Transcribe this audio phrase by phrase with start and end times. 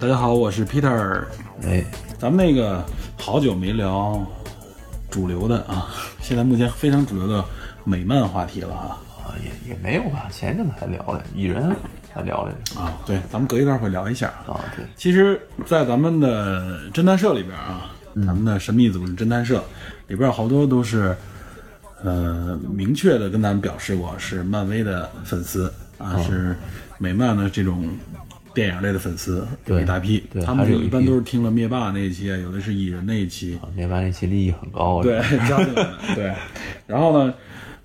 [0.00, 1.24] 大家好，我是 Peter。
[1.64, 1.84] 哎，
[2.18, 2.84] 咱们那个
[3.18, 4.24] 好久没聊
[5.10, 5.88] 主流的啊，
[6.22, 7.44] 现在目前非常主流的
[7.82, 11.74] 美漫话题了啊啊也也没有吧，前一阵子还聊了蚁人，
[12.12, 14.60] 还聊了啊，对，咱们隔一段会聊一下啊。
[14.76, 19.64] 对，其实，在咱们的侦探社里边啊，咱们的神秘组织侦探社
[20.06, 21.16] 里边好多都是。
[22.04, 25.68] 呃，明确的跟咱们表示过是漫威的粉丝
[25.98, 26.56] 啊，是
[26.96, 27.88] 美漫的这种
[28.58, 30.20] 电影类的粉丝，有一大批。
[30.44, 33.56] 他们一般都是听了灭霸那一期，有的是蚁人那一期。
[33.76, 35.00] 灭霸那期利益很高。
[35.00, 35.98] 对，交进来的。
[36.16, 36.34] 对，
[36.88, 37.32] 然后呢，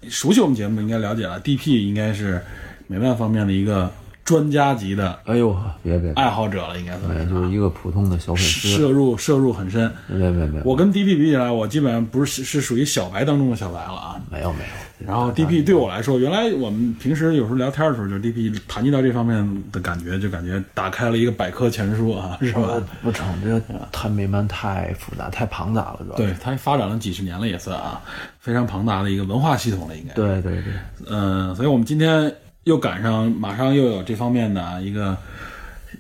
[0.10, 2.42] 熟悉我们节目应该了解了，DP 应该是
[2.88, 3.92] 美漫方面的一个。
[4.26, 5.54] 专家级的，哎呦，
[5.84, 9.92] 别别，爱好者了，应该算，就是一个普通的小粉丝，摄入摄入很深。
[10.08, 14.16] 别别别，我跟 DP 比起来，我基本上不是是属于小白当中的小白了啊。
[14.32, 14.70] 没有没有。
[15.06, 22.82] 然后 DP 对我来说，原来我们平时有时候聊天的时候，就是 DP 谈及到这方面的感觉，就感觉打开了一个百科全书啊，是吧？
[23.02, 26.16] 不成，这太美漫太复杂太庞杂了，主要。
[26.16, 28.02] 对，它发展了几十年了，也算啊，
[28.40, 30.14] 非常庞大的一个文化系统了，应该。
[30.14, 30.74] 对对对。
[31.08, 32.34] 嗯，所以我们今天。
[32.64, 35.18] 又赶上，马上又有这方面的一个，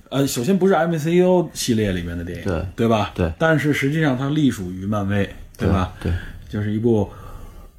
[0.07, 3.11] 呃，首先不是 MCU 系列里面的电影，对对吧？
[3.13, 3.29] 对。
[3.37, 5.91] 但是实际上它隶属于漫威，对吧？
[6.01, 6.09] 对。
[6.47, 7.11] 就是一部，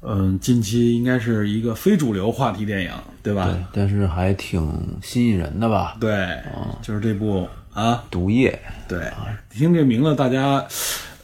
[0.07, 2.91] 嗯，近期应该是一个非主流话题电影，
[3.23, 3.47] 对吧？
[3.47, 3.55] 对。
[3.73, 5.97] 但是还挺吸引人的吧？
[5.99, 6.37] 对。
[6.81, 8.51] 就是这部啊，《毒液》。
[8.89, 9.11] 对。
[9.49, 10.63] 听这名字，大家，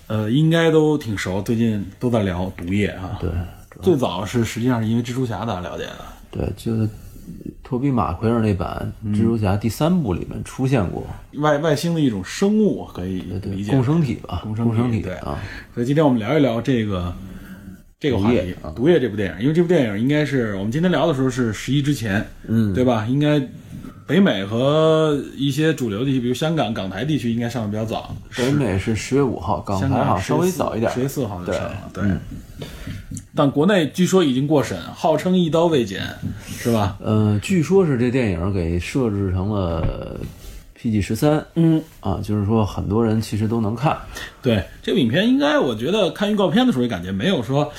[0.08, 3.18] 呃，应该都挺熟，最近都在聊《毒液》啊。
[3.20, 3.30] 对。
[3.82, 6.06] 最早是实际上是因为蜘蛛侠大家了解的。
[6.32, 6.90] 对，就是。
[7.64, 14.42] 托比马奎尔那版蜘蛛侠第三部里面出现过外外星的一种生物，可以理解共生体吧？
[14.44, 15.40] 共生体对啊。
[15.74, 17.14] 所以今天我们聊一聊这个
[18.02, 23.06] 这个话题《毒液》这部电影，因为这部电影应该是我们今天聊的时候是十一之前，嗯，对吧？
[23.08, 23.40] 应该
[24.08, 28.16] 北美和一些主流地区，比如香港、港台地区，应该上的比较早。
[28.36, 32.04] 北美是十月五号，港台好像稍微早一点，十月四号就上了，对。
[33.36, 36.02] 但国内据说已经过审，号称一刀未剪，
[36.48, 36.98] 是吧？
[37.04, 40.20] 呃，据说是这电影给设置成了
[40.82, 43.96] PG 十三，嗯啊，就是说很多人其实都能看。
[44.42, 47.72] 对这个影片，应该我觉得看预告片的时候也感觉没有说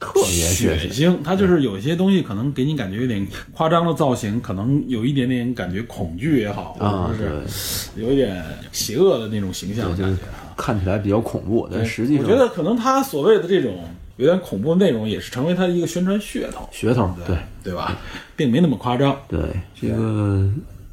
[0.00, 10.16] 特别血腥，它就是有一些东西可能给你感觉有点夸张的造型，可能有一点点感觉恐惧也好，或者是有一点邪恶的那种形象，就是
[10.56, 13.84] 看起来比较恐怖，但实际上我觉得可能他所谓的这种。
[14.18, 17.96] 有点恐怖的内容也是成为他一个宣传噱头，噱头，对对吧？
[18.36, 19.16] 并没那么夸张。
[19.26, 19.40] 对
[19.74, 20.46] 这个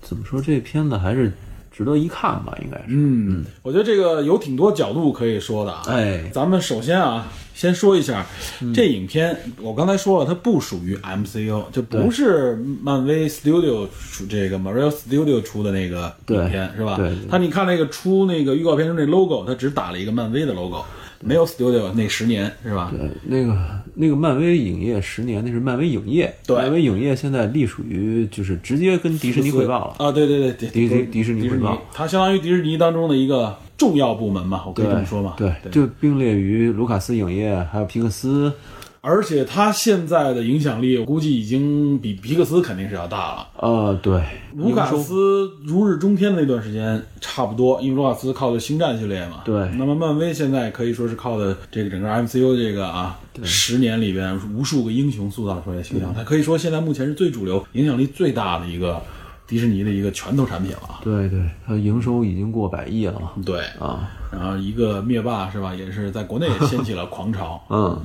[0.10, 0.42] 怎么说？
[0.42, 1.32] 这片子还是
[1.72, 2.58] 值得一看吧？
[2.64, 2.86] 应该是。
[2.88, 5.84] 嗯，我觉得这个有挺多角度可以说的啊。
[5.88, 8.26] 哎，咱们首先啊，先说一下
[8.74, 9.38] 这影片。
[9.62, 16.96] 我刚才说了，它不属于 MCU，就不是漫威 Studio 出这个 Marvel Studio 出的那个影片，是吧？
[16.96, 17.12] 对。
[17.30, 20.84] 他你看那个出那个预告片中那 logo，它只打了一个漫威的 logo。
[21.22, 22.92] 没有 Studio 那十年是吧？
[22.92, 23.58] 对，那个
[23.96, 26.34] 那个漫威影业十年，那是漫威影业。
[26.46, 30.12] 对，漫威影业现在隶属于就是直接跟迪士尼汇报了啊！
[30.12, 35.34] 对对对，迪迪迪士尼汇报，它相当于迪士尼当中的一个重要部门嘛，我可以这么说嘛？
[35.38, 38.52] 对，就并列于卢卡斯影业还有皮克斯。
[39.02, 43.48] 而且他现在的影响力，我估计已经比皮克斯肯定是要大了。
[43.58, 44.22] 呃，对，
[44.56, 49.42] 卢卡斯如日中天的那段时间差不多，因为卢卡斯靠的星战系列嘛。
[49.46, 49.70] 对。
[49.78, 59.02] 那么漫威现在可以说是靠的这个整个 MCU 这个啊，十年里边无数个英雄塑造出来的形象，它可以说现在目前是最主流、影响力最大的一个
[59.48, 61.00] 迪士尼的一个拳头产品了。
[61.02, 63.22] 对对，它营收已经过百亿了。
[63.46, 67.64] 对啊，然后一个灭霸是吧，也是在国内也掀起了狂潮。
[67.72, 67.98] 嗯。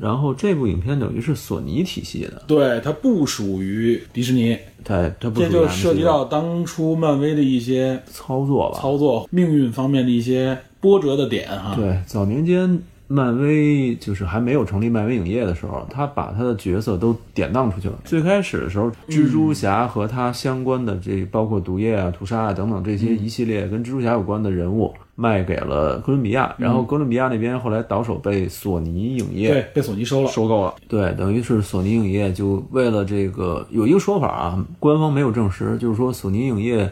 [0.00, 11.74] 然后这部影片等于是索尼体系的，对它不属于迪士尼，它它不这就涉及到当初漫威的一些操作吧，操作命运方面的一些波折的点哈。
[11.76, 17.94] 对，早年间漫威就是还没有成立漫威影业的时候，他把他的角色都典当出去了。
[18.04, 24.92] 最开始的时候，蜘蛛侠和他相关的这包括毒液啊、屠杀啊等等这些一系列跟蜘蛛侠有关的人物。
[25.22, 30.74] 卖给了哥伦比亚，然后哥伦比亚那边后来倒手被索尼影业对被索尼收了，收购了。
[30.88, 36.90] 对，等于是索尼影业就为了这个有一个说法啊，官方没有证实，就是说索尼影业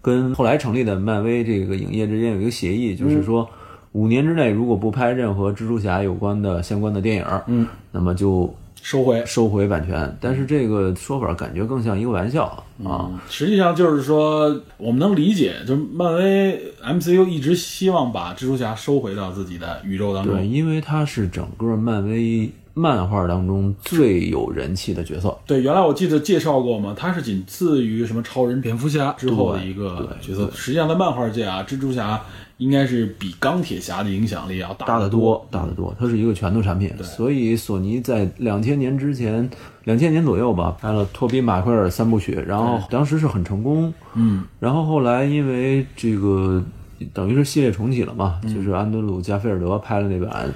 [0.00, 3.46] 跟后来成立的漫威这个影业之间有一个协议，就是说
[3.92, 9.24] 五年之内如果不拍任何蜘蛛侠有关的相关的电影，嗯，那么就收回。
[9.26, 10.16] 收回版权。
[10.20, 13.10] 但是这个说法感觉更像一个玩笑啊。
[13.28, 20.46] 实际上就是说，我们能理解，就是漫威 MCU 一直希望把蜘蛛侠收回到自己的宇宙当对，中。
[20.46, 25.34] 因为他是整个漫威 漫画当中最有人气的角色。
[25.46, 30.50] 对，原来我记得介绍过嘛，他是仅次于什么超人、蝙蝠侠之后的一个角色。
[30.54, 32.22] 实际上在漫画界啊，蜘蛛侠
[32.58, 35.46] 应该是比钢铁侠的影响力要大大得得多。
[35.50, 39.48] 大得多，它是一个拳头产品，所以索尼在两千年之前，
[39.84, 46.64] 两千年左右吧，拍了托比马奎尔三部曲，然后当时是很成功，嗯，然后后来因为这个
[47.12, 50.52] 等于是系列重启了嘛，嗯就是安德鲁加菲尔德拍了那版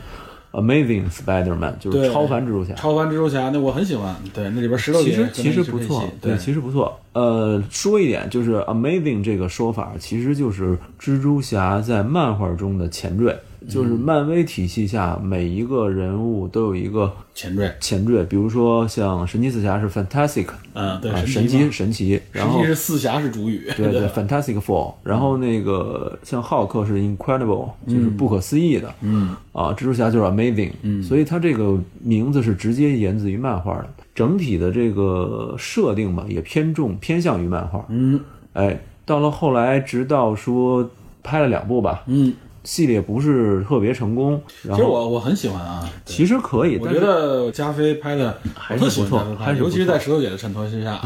[0.52, 6.98] Amazing Spider-Man，就是超凡蜘蛛侠，超凡蜘蛛侠那我很喜欢，对，那里边石头其实其实不错，对，其实不错。
[7.12, 13.38] 呃，说一点就是 amazing 这个说法，其实就是蜘蛛侠在漫画中的前缀，
[13.68, 38.20] 就是漫威体系下每一个人物都有一个前缀，前缀，比如说像神奇四侠是 fantastic，嗯，对，啊，神神奇神奇，然实后际是四侠是主语，对对，Fantastic Four，然后那个像浩克是 Incredible，就是不可思议的，嗯，啊，蜘蛛侠就是 Amazing，嗯，所以它这个名字是直接源自于漫画的，整体的这个设定吧也偏重偏向于漫画，嗯。
[38.52, 40.90] 哎，到了后来，直到说
[41.22, 42.34] 拍了两部吧，嗯，
[42.64, 50.98] 系列不是特别成功，然其实我我很喜欢啊，其实可以，我觉得加菲拍的还是不错加菲拍的尤其是在石头姐的衬托之下，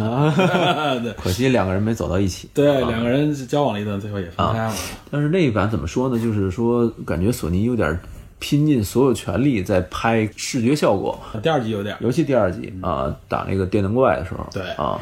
[1.02, 4.74] 对 可惜两个人没走到一起，对，两个人交往了一段，最后也分开了。
[5.10, 6.18] 但是那一版怎么说呢？
[6.20, 7.98] 就是说，感觉索尼有点
[8.40, 15.00] 拼尽所有全力在拍视觉效果，第二集有点，尤其第二集啊，打那个电灯怪的时候，对啊，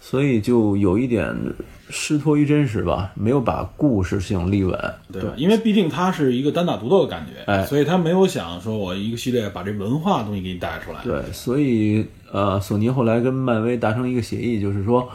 [0.00, 1.34] 所以就有一点
[1.88, 4.78] 失脱于真实吧，没有把故事性立稳。
[5.12, 5.32] 对吧？
[5.36, 10.98] 因为毕竟它是一个单打独斗的感觉，哎所以他没有想说我一个系列把这文化东西给你带出来。
[11.02, 15.08] 对，所以呃，索尼后来跟漫威达成一个协议，就是说。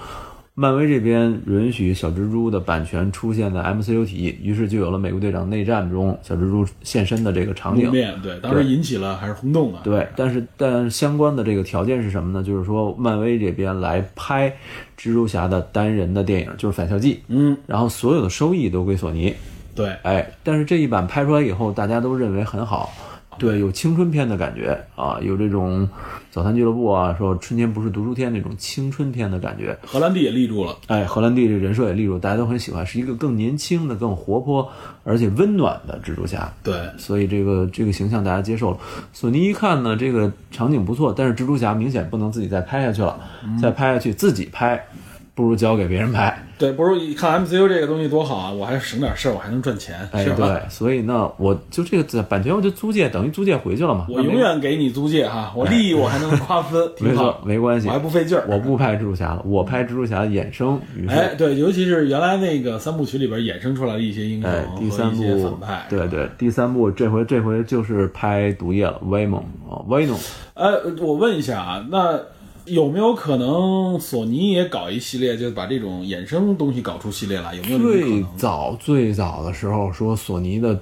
[0.53, 9.80] 漫威这边允许小蜘蛛的版权出现在 MCU 体系，于是就有了美国队长内战中小蜘蛛现身的这个场景对，当时引起了还是轰动的。
[9.83, 12.44] 对，但是但相关的这个条件是什么呢？
[12.44, 14.50] 就是说漫威这边来拍
[14.98, 19.33] 蜘蛛侠的单人的电影，就是《返校季》，嗯，然后所有的收益都归索尼。
[19.74, 22.92] 对，哎，但是这一版拍出来以后，大家都认为很好，
[23.41, 25.89] 对，有青春片的感觉啊，有这种
[26.29, 29.75] 早餐俱乐部啊，说春天不是读书天那种青春片的感觉。
[29.83, 30.77] 荷兰弟也立住了。
[30.85, 34.71] 哎，荷兰弟这人设也立住，大家都很喜欢，是一个更年轻的、更活泼
[35.03, 36.53] 而且温暖的蜘蛛侠。
[36.61, 38.77] 对，所以这个这个形象大家接受了。
[39.11, 43.19] 索尼一看呢，这个场景不错，但是蜘蛛侠明显不能自己再拍下去了，
[43.59, 44.85] 再拍下去自己拍，
[45.33, 46.45] 不如交给别人拍。
[46.57, 50.48] 对，不如一看 MCU 这个东西多好啊，我还省点事儿，我还能赚钱，哎，是吧？
[50.48, 54.06] 对，所以呢，我就这个版权我就租借，等于租借回去了嘛。
[54.07, 58.45] 我永远给你租借哈，我利益我还能瓜分， 没错没关系我还，不费劲儿。
[58.48, 60.80] 我不拍蜘蛛侠了，我拍蜘蛛侠衍生。
[61.07, 70.16] 哎，对，尤其是原来那个三部曲里边衍生出来的一些英雄哎，第三部反派，对对，第三部这回这回就是拍毒液了，威猛啊，威猛。
[70.54, 70.69] 哎，
[71.00, 72.19] 我问一下啊，那
[72.65, 77.56] 有没有可能索尼也搞一系列，就把这种衍生东西搞出系列来？
[77.56, 78.25] 有没有最？
[78.37, 80.80] 早最早的时候说索尼的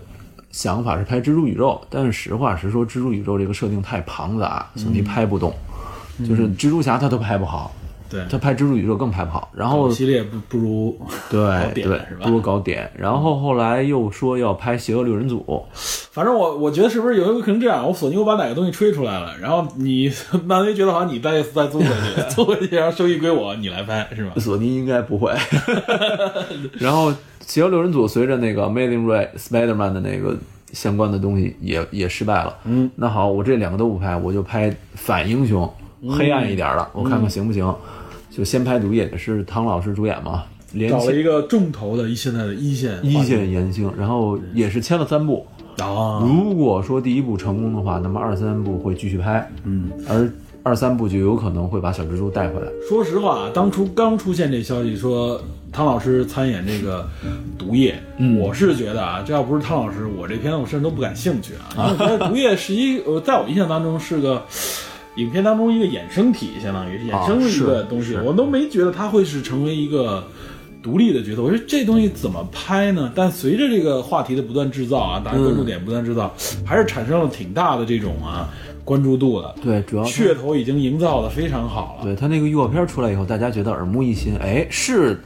[0.52, 5.54] 想法是拍蜘蛛宇宙，但是实话实说，蜘蛛宇宙这个设定太庞杂，索尼拍不动。
[6.28, 7.72] 就是蜘蛛侠他都拍不好，
[8.10, 9.50] 对，他拍蜘蛛宇宙更拍不好。
[9.54, 12.90] 然后系列不不如搞对对是，吧不如搞点。
[12.98, 15.66] 然后后来又说要拍邪恶六人组，
[16.12, 17.88] 反正我我觉得是不是有一个可能这样？
[17.88, 20.12] 我索尼我把哪个东西吹出来了，然后你
[20.46, 24.34] 漫威觉得好像你再再租回去，租回去然后收益归我，你来拍是吧？
[24.38, 25.32] 索尼应该不会。
[26.80, 27.14] 然后
[27.46, 30.36] 邪恶六人组随着那个 Amazing Ray Spider-Man 的那个
[30.72, 32.58] 相关的东西也也失败了。
[32.66, 35.72] 嗯，那好，我这两个都不拍，我就拍反英雄，
[36.10, 37.74] 黑暗一点的，我看看行不行。
[38.40, 45.46] 就先拍毒液，是汤老师主演嘛，连找了一个重头的一现在的一线一线言星，然后也是签了三部。
[45.80, 50.32] 啊，如果说第一部成功的话，那么二三部会继续拍，嗯，而
[50.64, 52.68] 二三部就有可能会把小蜘蛛带回来。
[52.88, 57.06] 说实话，当初刚出现这消息说汤老师参演这个
[57.58, 58.02] 毒液，
[58.40, 61.76] 我是觉得啊，这要不是汤老师，我这片子我甚至都不感兴趣啊。
[61.78, 64.42] 因为我觉得毒液是一，呃，在我印象当中是个。
[65.16, 70.24] 影片当中一个衍生体，相当于是衍生的一个东西，是我都没觉得它会是成为一个
[70.82, 71.42] 独立的角色。
[71.42, 73.12] 我觉得这东西怎么拍呢？
[73.16, 76.34] 但随着这个话题的不断制造啊，大家关注点不断制造，
[76.66, 78.50] 还是产生了挺大的这种啊
[78.86, 82.04] 关注度的，对，主要噱头已经营造的非常好了。
[82.04, 85.20] 对他那个预告片出来以后，大家觉得耳目一新，哎，是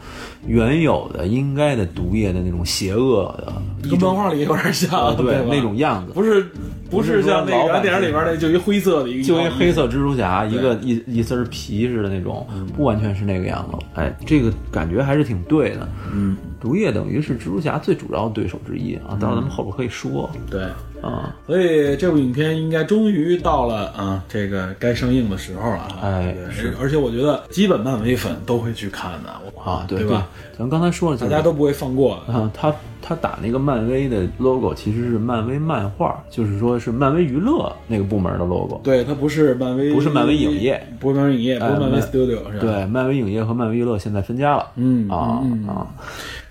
[0.46, 5.46] 原有的应该的毒液的那种邪恶的一跟漫画里有点像，对吧？
[5.50, 6.42] 那种样子，不是
[6.90, 12.46] 不不是是像那个说老版电影里边那就一灰色的一个，就一黑色蜘蛛侠，一个一一丝皮似的那种，
[12.76, 13.78] 不完全是那个样子。
[13.96, 15.88] 哎，这个感觉还是挺对的。
[16.14, 20.64] 嗯，毒液等于是蜘蛛侠最主要的对手之一啊，当然咱们后边可以说对。
[21.02, 21.36] 啊。
[21.46, 26.00] 所以这部影片应该终于到了啊，这个该上映的时候了啊。
[26.02, 29.30] 哎对是而且我觉得基本漫威粉都会去看的
[29.62, 30.30] 啊，对对吧？？
[30.58, 32.16] 咱刚才说了，就是大家都不会放过。
[32.28, 32.74] 啊，他
[33.06, 38.80] 他打那个漫威的 logo 其实是漫威漫画，就是说是漫威娱乐那个部门的 logo。
[38.82, 42.60] 对，它不是漫威，不是漫威影业，不是漫威影业，不是漫威 Studio 是吧？。
[42.62, 44.72] 对，漫威影业和漫威娱乐现在分家了。
[44.78, 45.88] 嗯啊啊，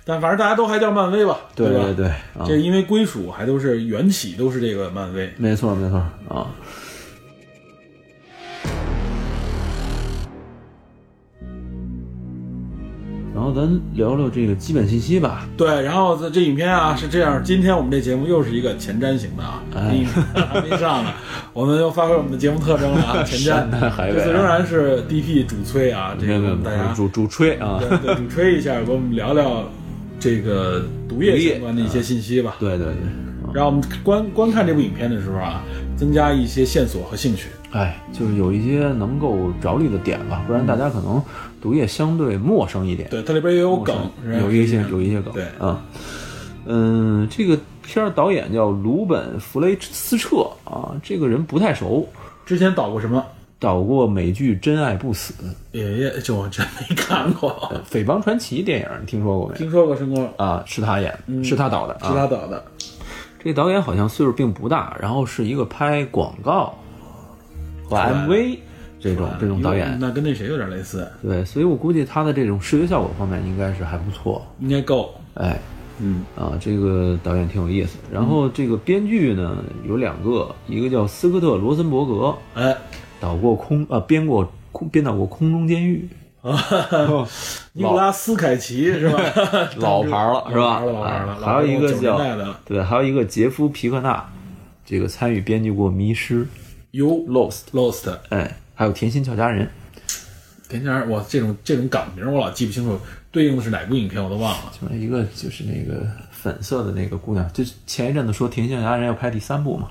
[0.04, 1.38] 但反正大家都还叫漫威吧？
[1.56, 1.84] 对吧？
[1.84, 5.32] 对对啊这因为归属还都是缘起都是这个漫威。
[5.38, 5.96] 没错没错
[6.28, 6.46] 啊。
[13.42, 15.48] 然后咱聊聊这个基本信息吧。
[15.56, 20.06] 对，然后这这影片啊是这样，今天我们这节目又是一个前瞻型的啊，哎
[20.48, 21.10] 还 没上呢，
[21.52, 23.66] 我们又发挥我们的节目特征了啊， 前瞻
[24.12, 27.80] 这次仍然是 DP 主催啊，这个大家主主吹啊。
[27.80, 29.64] 对对 主吹一下，给我们聊聊
[30.20, 32.54] 这个毒液毒液相关的一些信息吧。
[32.60, 32.94] 对对对，
[33.52, 35.64] 让我们观观看这部影片的时候啊，
[35.96, 37.48] 增加一些线索和兴趣。
[37.72, 41.20] 哎，就是有一些能够着力的点吧，不然大家可能
[41.62, 43.08] 毒液相对陌生一点。
[43.08, 45.32] 对，它里边也有梗，是有一些有一些梗。
[45.32, 45.80] 对啊，
[46.66, 52.06] 嗯，这个片儿导演叫鲁本·弗雷斯彻啊，这个人不太熟，
[52.44, 53.24] 之前导过什么？
[53.58, 55.34] 导过美剧《真爱不死》
[55.70, 59.54] 爷爷，这我真没看过，呃《匪帮传奇》电影，你听说过没？
[59.56, 62.26] 听说过申哥，啊，是他演，是他导的，是他啊。
[62.26, 62.64] 导的。
[63.38, 66.74] 这个导演好像岁数并不大，然后是一个拍广告
[67.88, 68.58] MV
[69.02, 74.46] 这种这种导演，那跟那谁有点类似，对，所以我估计他的这种视觉效果方面应该是还不错。
[74.60, 75.12] 应该够。
[75.34, 75.58] 哎，
[75.98, 77.98] 嗯，啊，这个导演挺有意思。
[78.12, 82.76] 然后这个编剧呢有两个，一个叫斯科特·罗森伯格，哎，
[83.18, 86.08] 导过空呃编过空编导过《空中监狱
[87.72, 89.18] 尼古 拉斯凯奇是吧？》，
[89.80, 90.80] 老牌儿了是吧？
[90.80, 92.18] 老牌儿了，哎还有一个叫
[92.64, 94.24] 对，还有一个杰夫·皮克纳，
[94.84, 96.44] 这个参与编辑过《迷失》
[96.90, 98.12] You Lost，Lost。
[98.30, 99.64] 哎，还有《甜心俏佳人》。
[100.68, 102.98] 田家，我这种这种港名我老记不清楚，
[103.30, 104.72] 对应的是哪部影片我都忘了。
[104.80, 109.86] 就是一个就是那个粉色的那个姑娘，就是前一阵子说《甜心俏佳人》要拍第三部嘛。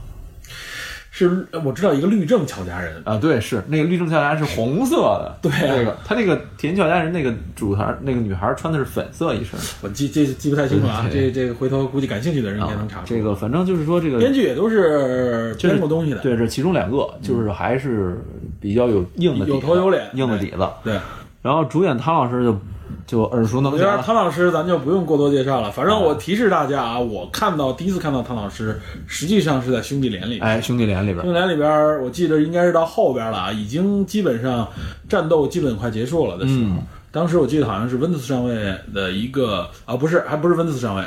[1.13, 11.07] 是我知道一个律政俏佳人，啊，对，是那个律政俏佳人是红色的， 对啊那个他那个甜心俏佳人那个主孩那个女孩穿的是粉色一身我记记记不太清楚啊。
[11.11, 18.17] 这这个回头估计感兴趣的人应该能查啊，这个反正就是说这个编剧也都是编过东西的，对，这其中两个就是还是
[18.61, 20.65] 比较有硬的底子有头有脸硬的底子。
[20.83, 20.97] 对。
[21.41, 22.57] 然后主演汤老师就
[23.07, 30.47] 就耳熟能详，汤老师咱就不用过多介绍了，反正我提示大家啊，我看到第一次看到汤老师，实际上是在《兄弟连》里边。
[30.47, 34.67] 哎，兄弟连里边兄弟连里边，我记得应该是到后边了啊，已经基本上
[35.09, 36.61] 战斗基本快结束了的时候。
[36.61, 36.77] 嗯
[37.13, 38.55] 当时我记得好像是温特斯上尉
[38.93, 41.03] 的一个啊，不是，还不是温特斯上尉，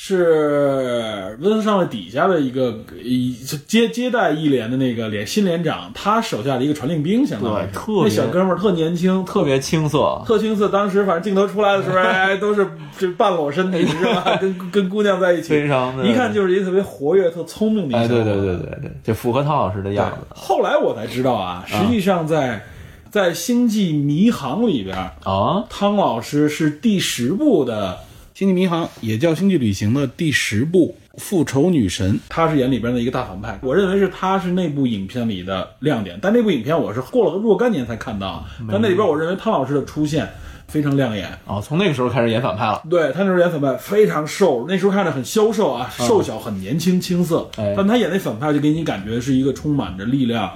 [0.00, 3.34] 是温特斯上尉底下的一个一
[3.66, 12.64] 接接待一连的那个连新连长，他手下的一个传令兵，相当于特别那小哥们儿特年轻，特别青涩，特青涩，当时反正镜头出来的时候，哎，都是
[12.96, 14.24] 这半裸身体是吧？
[14.40, 16.06] 跟跟姑娘在一起，非常的。
[16.06, 20.18] 一看就是一个特别活跃、特聪明的一哎，小伙子对对对对对，就符合汤老师的样子。
[20.30, 22.64] 后来我才知道啊，实际上在、
[23.10, 25.64] 在《星际迷航》里边，啊。
[25.68, 27.90] 汤老师是第十部的
[28.38, 33.58] 《星际迷航》，也叫《星际旅行》的第十部《复仇女神》，她是演里边的一个大反派。
[33.62, 40.30] 我认为是她是那部影片里的亮点，但那部影片我是过了若干年才看到，但那里边我认为汤老师的出现
[40.68, 41.26] 非常亮眼。
[41.46, 42.82] 哦，从那个时候开始演反派了。
[42.88, 47.48] 对他那时候演反派非常瘦，那时候看着很消瘦啊，瘦小很年轻青涩。
[47.56, 50.50] 哎但他演那反派就给你感觉是一个充满着力量、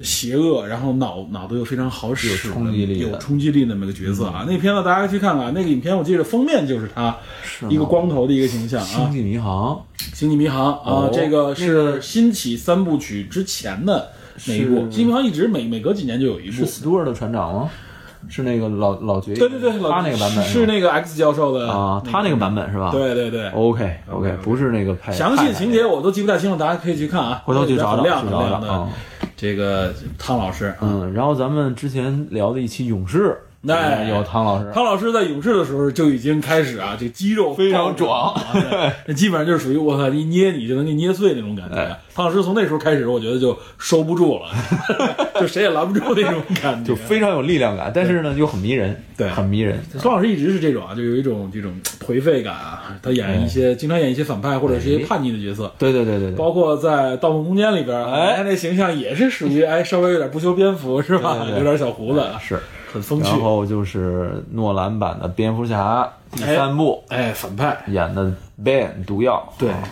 [0.00, 4.44] 邪恶，然后脑脑子又非常好使、有冲击力有冲击力那么个角色啊。
[4.48, 8.86] 那片子大家去看看，那个影片我记得封面就是他是一个光头的一个形象啊。
[8.86, 9.80] 星际迷航
[10.12, 14.10] 星际迷航啊哦，这个是新起三部曲之前的
[14.46, 14.76] 那一部。
[14.76, 16.66] 是星际迷航一直每每隔几年就有一部是。
[16.66, 17.70] 斯图尔的船长吗？
[18.28, 22.90] 是那个老老爵爷，对对对，他那个版本是那个 X 教授的啊，他那个版本是吧？
[22.90, 23.48] 对对对。
[23.50, 28.88] ，OK OK，不是那个派详细的情节我都记不太清了，大家可以去看啊，回头去找找去找找啊。
[29.36, 41.76] 这个汤老师，嗯，然后咱们之前聊的一期勇士那有汤老师，汤老师在勇士的时候就已经开始啊，这肌肉非常壮，对 那基本上就是属于我操，一捏你就能给捏碎那种感觉。
[41.76, 41.98] 哎。
[42.14, 44.48] 汤老师从那时候开始，我觉得就收不住了，
[45.38, 49.28] 就谁也拦不住那种感觉，就非常有力量感，但是呢又很迷人，对。
[49.28, 49.78] 很迷人。
[50.00, 51.70] 汤老师一直是这种啊，就有一种这种
[52.00, 52.84] 颓废感啊。
[53.02, 58.34] 他演一些，经常演一些反派或者是一些叛逆的角色，对对对对对，包括在《盗梦空间》里边，哎。
[58.36, 61.34] 他那形象也是属于哎稍微有点不修边幅是吧？
[61.44, 61.58] 对对对。
[61.58, 62.58] 有点小胡子，是。
[62.96, 63.40] 很风趣然。
[63.40, 67.76] 后就是诺兰版的蝙蝠侠第三部哎，反派。
[67.88, 68.32] 演的
[68.64, 69.82] Ben 毒药，对啊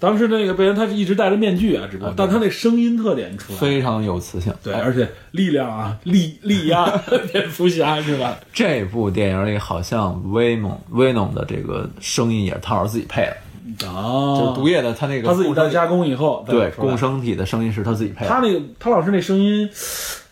[0.00, 4.52] 当时那个贝恩他是一直戴着面具啊，只不过，但他那声音特点出来，非常有磁性。
[4.62, 6.86] 对，而且力量啊，力力压
[7.30, 8.36] 蝙蝠侠是吧？
[8.52, 13.36] 这部电影里好像威猛威农的这个声音也是汤老师自己配的，
[13.78, 18.30] 就是啊，毒液的他那个他自己在加工以后，对共生体的声音是他自己配的。
[18.30, 19.68] 他那个汤老师那声音，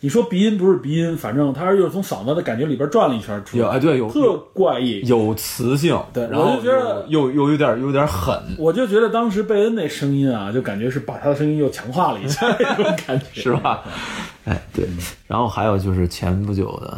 [0.01, 5.01] 你说鼻音不是鼻音，反正他是就是从嗓子的感觉里边转了一圈出来，有哎对有特怪异。
[5.07, 13.53] 有磁性，对然后我就觉得又又有点有点狠，我就觉得当时贝恩那声音啊，就感觉是把他的声音又强化了一下 那种感觉，是？
[13.57, 13.83] 吧？
[14.45, 14.87] 哎，对。
[15.27, 16.97] 然后还有就是前不久的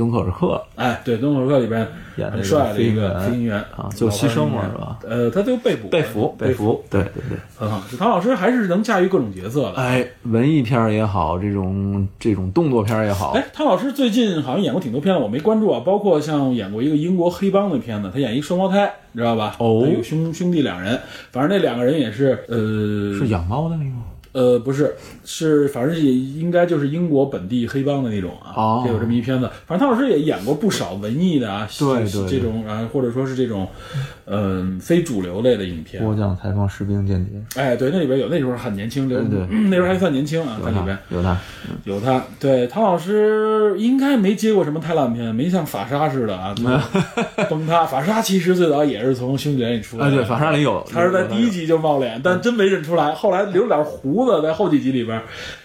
[0.00, 4.98] 敦刻尔克哎，对，《敦刻尔克》里边演的很帅的一个飞行员啊就牺牲了是吧？
[5.06, 7.36] 呃，他就被捕，被俘被被俘，对对对。
[7.54, 7.82] 很好。
[7.98, 9.74] 唐老师还是能驾驭各种角色的。
[9.74, 19.56] 哎，文艺片也好，这种这种动作片也好，哎，唐老师最近好像演过挺多片子，我没关注啊，包括像演过一个英国黑帮的片子，他演一双胞胎，你知道吧？
[19.58, 20.98] 哦有兄兄弟两人，
[21.30, 24.04] 反正那两个人也是，呃，是养猫的那个吗？
[24.32, 24.94] 呃，不是，
[25.32, 29.48] 是反正也应该就是英国本地黑帮的那种啊，有这么一片子。
[29.64, 33.68] 反正汤老师也演过不少文艺的啊，对对这种啊，或者说是这种，
[34.24, 36.02] 嗯、非主流类的影片。
[36.02, 41.38] 波将、采访、士兵、间谍，哎，对，那里边有，那时候很年轻，对对嗯那时候还算年轻啊，在里边，有他，
[41.84, 42.24] 有他。
[42.40, 46.52] 对，汤老师应该没接过什么太烂片，没像法沙似的啊，
[47.48, 47.86] 崩塌。
[47.86, 53.12] 法沙其实最早也是从兄弟连里出来哎，的，对，法沙里有，他是在第一集就冒脸，但真没认出来。
[53.14, 55.19] 后来留了点胡子，在后几集里边，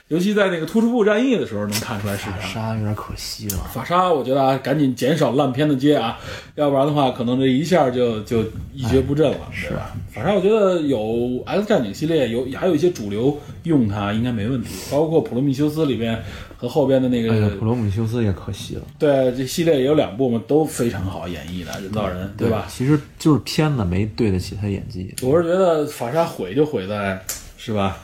[0.10, 2.48] 尤其在那个突出部战役的时候，能看出来是法他。
[2.48, 3.58] 沙有点可惜了。
[3.74, 6.20] 法沙，我觉得啊，赶紧减少烂片的接啊，
[6.54, 8.44] 要不然的话，可能这一下就就
[8.74, 9.96] 一蹶不振了，是吧？
[10.14, 16.24] 法沙，我觉得有 X 战警系列，有还有一些主流用它应该没问题，包括普罗米修斯里边
[16.56, 22.68] 和后边的那个，哎呀，普罗米修斯也可惜了，对，这系列也有两部嘛，都非常好演绎的人造人，对吧？
[22.70, 25.12] 其实就是片子没对得起他演技。
[25.24, 27.20] 我是觉得法沙毁就毁在，
[27.58, 27.98] 是吧？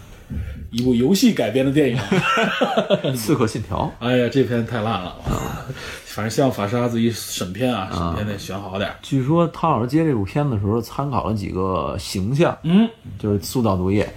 [0.71, 1.97] 一部游戏改编的电影，
[3.13, 5.15] 刺客信条，哎呀，这片太烂了，
[6.05, 8.95] 反正希望法沙自己审片啊，审片得选好点儿。
[9.01, 14.07] 据说汤老师接这部片子的时候参考了几个形象，嗯，就是塑造毒液。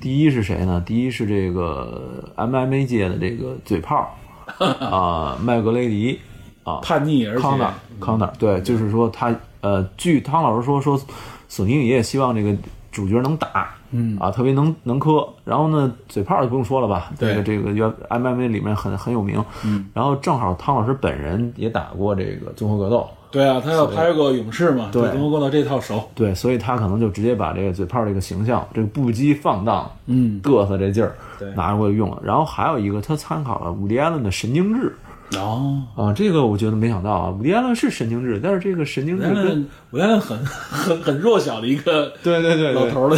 [0.00, 0.82] 第一是谁呢？
[0.84, 4.14] 第一是这个 MMA 界的这个嘴炮
[4.80, 6.20] 啊，麦格雷迪
[6.62, 11.00] 啊，叛逆而且康纳，康纳，对，就是说他呃，据汤老师说，说
[11.48, 12.54] 索尼影业希望这个
[12.90, 15.26] 主角能打，嗯啊，特别能能磕。
[15.44, 19.42] 然后呢，嘴炮就不用说了吧，这个这个原 MMA 里面很很有名。
[19.64, 26.02] 嗯，然后正好汤老师本人也打过这个综合格斗，对啊，他要拍个勇士嘛，对综合格斗这套熟。
[26.14, 32.20] 对，所以他可能就直接把这个嘴炮这个形象，这个不羁放荡、嗯，嘚瑟这劲儿对拿过来用了。
[32.24, 34.94] 然后还有一个，他参考了伍迪·艾伦的《神经质
[35.38, 43.16] 哦，》啊，这个我觉得没想到啊，伍迪·艾伦是神经质，但是这个神经质跟伍迪·艾伦很很很弱小的一个对对对老头儿的，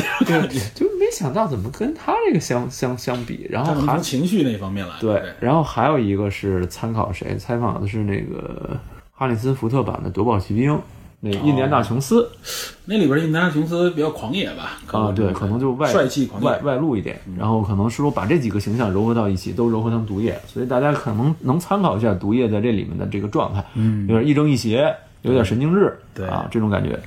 [0.74, 4.94] 就没想到怎么跟他这个相相相比，然后还情绪那方面来。
[5.00, 7.36] 对，然后还有一个是参考谁？
[7.36, 8.76] 采访的是那个
[9.12, 10.72] 哈里森福特版的《夺宝奇兵》，
[11.24, 12.30] 那个印第安纳琼斯
[12.84, 14.78] 那里边印第安纳琼斯比较狂野吧？
[14.92, 27.00] 啊，对，可能就外帅气狂野外外露一点，然后可能是说把这几个形象糅合到一起，都糅合成毒液，所以大家可能能参考一下毒液在这里面的这个状态，嗯，有点亦正亦邪，有点神经质，对啊，这种感觉。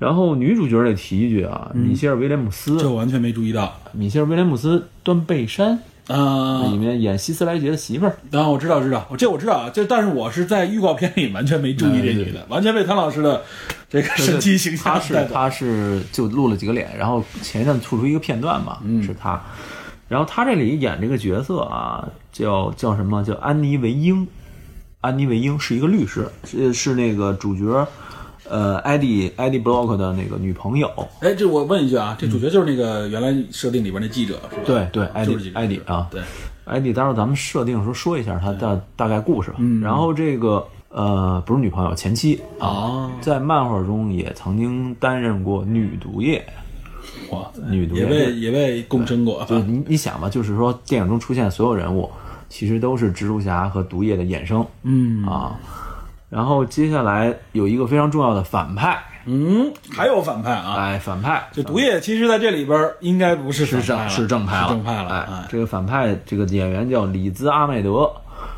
[0.00, 6.64] 然后女主角得提一句啊，米歇尔·威廉姆斯，这我完全没注意到米歇尔·威廉姆斯端背山啊。
[6.64, 13.42] 里面演希斯莱杰的媳妇儿，啊，我知道，知道，我这我知道啊，这但是我是在预告片里完全没注意这女的，完全被汤老师的
[13.88, 15.28] 这个神奇形象他是。
[15.32, 19.40] 他是就露了几个脸，然后前一阵吐出一个片段嘛，是他。
[20.08, 23.22] 然后他这里演这个角色啊，叫叫什么？
[23.22, 24.26] 叫安妮维英。
[25.00, 27.86] 安妮维英是一个律师，是是那个主角，
[28.50, 30.90] 呃，艾迪艾迪布洛克的那个女朋友。
[31.20, 34.62] 哎，这我问一句啊，这主角就是那个原来设定里边那记者是吧？
[34.64, 36.20] 对对，艾迪就是记者艾迪啊，对，
[36.64, 39.58] 艾迪，待会儿咱们设定的时候说一下他的大概故事吧。
[39.82, 46.44] 然后这个呃，不是女朋友，前妻啊，哦，在漫画中也曾经担任过女毒液。
[47.30, 52.10] 哇，女毒液也被也被共生过，就你你想吧，就是说电影中出现所有人物
[52.48, 55.58] 其实都是蜘蛛侠和毒液的衍生嗯啊。
[56.28, 68.10] 然后接下来有一个非常重要的反派，嗯，还有反派啊，哎，反派这毒液其实在这里边儿应该不是是正派是正派了，是正派了，哎哎，这个反派这个演员叫里兹阿麦德，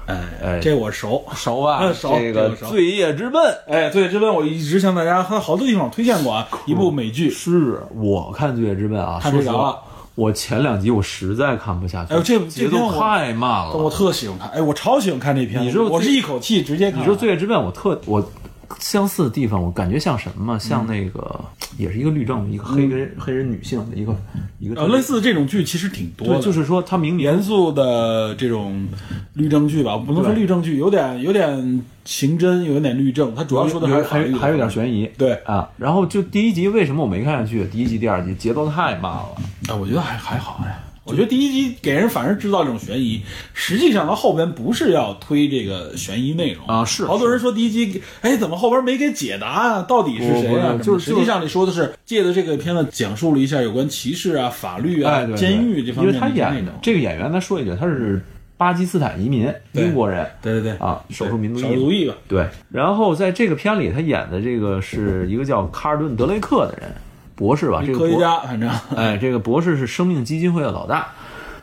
[0.06, 0.58] 哎哎。
[0.60, 1.24] 这我熟。
[1.34, 1.78] 熟吧？
[1.82, 3.40] 嗯 熟这个罪业之奔。
[3.68, 7.30] 哎，对，这边我一直向大家和好多地方推荐过啊，一部美剧。
[7.30, 9.78] 是我看《罪业之奔》啊，看睡着了，
[10.20, 13.72] 我前两集我实在看不下去，哎呦这这节奏太慢了。
[13.72, 15.64] 我特喜欢看，哎，我超喜欢看这片子。
[15.64, 17.02] 你知道我是一口气直接看完。
[17.02, 18.30] 你说《罪恶之变》，我特我
[18.78, 20.58] 相似的地方，我感觉像什么？
[20.58, 21.40] 像那个
[21.76, 24.14] 也是一个律政，一个黑人黑人女性的一个
[24.58, 28.86] 一个呃，类似这种剧其实挺多就是说他明明严肃的这种
[29.34, 35.10] 律政剧吧，不能说律政剧，有点有点刑侦，有点律政，它主要说的还还还有点悬疑。
[35.18, 37.64] 对啊，然后就第一集为什么我没看下去？
[37.64, 39.28] 第一集、第二集节奏太慢了。
[39.68, 40.78] 啊，我觉得还还好哎。
[41.10, 43.20] 我觉得第一集给人反而制造这种悬疑，
[43.52, 49.82] 实际上到后边不是要推这个悬疑内容啊是好多人说第一集，哎，怎么后边没给解答啊？
[49.82, 50.78] 到底是谁啊？
[50.82, 56.74] 就是实际上你说的是借着这个片子讲述了一下有关歧视啊、法律啊、哎，对对监狱这方面因为他演的内容。
[56.80, 58.22] 这个演员，咱说一句，他是
[58.56, 61.68] 巴基斯坦移民，英国人对对对啊，少数民族少。
[61.68, 62.14] 数族裔吧。
[62.28, 66.92] 对，然后在这个片里，他演的这个是一个叫卡尔顿·德雷克的人，
[67.40, 71.08] 博士吧，这个科学，家反正 哎，这个博士是生命基金会的老大，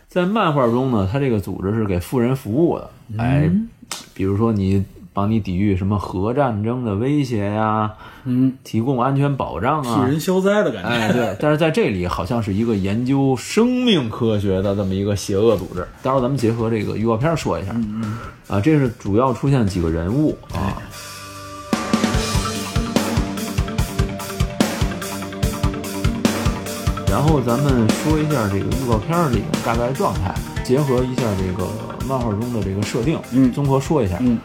[0.10, 3.48] 在漫画中呢，他这个组织是给富人服务的，哎，
[4.16, 7.94] 比如说你帮你抵御什么核战争的威胁呀，
[8.26, 10.90] 嗯，提供安全保障啊，替人消灾的感觉。
[10.90, 15.88] 哎，对，但是在这里好像是一个研究生命科学的这么一个邪恶组织。
[16.02, 17.72] 待会儿咱们结合这个预告片说一下。
[17.76, 18.18] 嗯嗯。
[18.48, 20.82] 啊，这是主要出现几个人物啊。
[27.18, 31.68] 然后咱们说一下这个预告片里的大概状态，结合一下这个
[32.08, 34.18] 漫画中的这个设定，嗯综合说一下。
[34.20, 34.38] 嗯，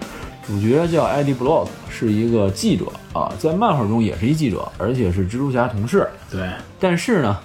[0.47, 6.09] 主角叫艾迪·布洛克，是一个记者啊，在漫画中也是一记者，而且是蜘蛛侠同事。
[6.31, 6.49] 对，
[6.81, 7.39] 但是呢，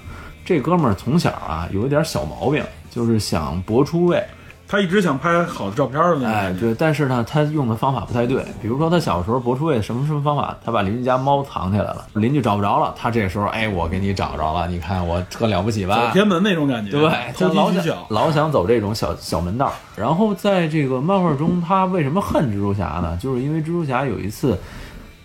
[0.46, 4.24] 这哥们儿从小啊有一点小毛病，就是想搏出位。
[4.68, 8.44] 他一直想拍好的照片的那哎，对，但是呢，他用的方法不太对。
[8.62, 16.12] 比如说，他小时候博出位什么什么方法，他把邻居家猫藏起来了，邻居找不着了，他这时候哎，我给你找着了，你看我特了不起走吧？
[16.14, 17.98] 偏门那种感觉，对， 投他老想。
[18.10, 19.74] 老想走这种小小门道儿。
[19.96, 23.18] 然后在这个漫画中，他为什么恨蜘蛛侠呢？
[23.22, 24.60] 就是因为蜘蛛侠有一次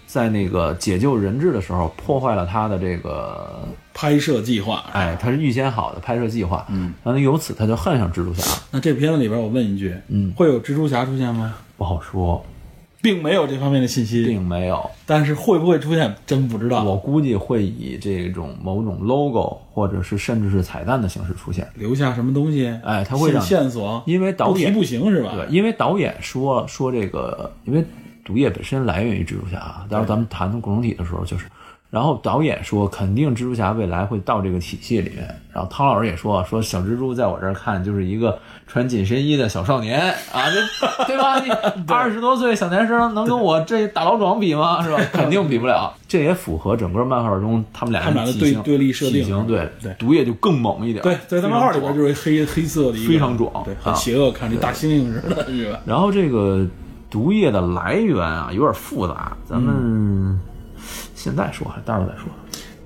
[0.07, 4.85] 在那个解救人质的时候，破坏了他的这个，拍摄计划。
[4.93, 6.67] 哎，他是预先好的拍摄计划。
[6.71, 8.43] 嗯，然后由此他就恨上蜘蛛侠。
[8.71, 11.55] 那这片子里边，我问一句，嗯会有蜘蛛侠出现吗？
[11.77, 12.45] 不好说，
[13.01, 14.89] 并没有这方面的信息，并没有。
[15.05, 16.85] 但是会不会出现，真不知道。
[16.85, 21.69] 我估计会以这种某种 logo 或者是甚至是彩蛋的形式出现。
[21.75, 22.67] 留下什么东西？
[22.85, 25.33] 哎他会让线线索，因为导演不不行是吧？
[25.35, 27.85] 对，因为导演说说这个，因为
[28.25, 31.47] 毒液本身来源于蜘蛛侠啊，待会儿咱们谈共同体的时候就是。
[31.93, 35.29] 然后导演说，肯定蜘蛛侠未来会到这个体系里面。
[35.53, 40.01] 然后汤老师也说，说小蜘蛛在我这儿看就是一个穿紧身衣的小少年
[40.33, 40.65] 啊，这
[41.05, 41.39] 对吧？
[41.41, 41.51] 你
[41.93, 44.83] 二十多岁小男生能跟我这大老壮比吗？
[44.83, 44.99] 是吧？
[45.13, 45.93] 肯定比不了。
[46.09, 51.03] 这也符合整个漫画中他们俩的体型对立设定体型对对毒液就更猛一点。
[51.03, 53.53] 对，在他漫画里边就是黑黑色的一，非常壮
[53.83, 55.79] 很邪恶，看这大猩猩似的，是吧？
[55.85, 56.67] 然后这个
[57.11, 60.41] 毒液的来源啊，有点复杂，咱们
[61.23, 62.25] 现在说还是待会儿再说？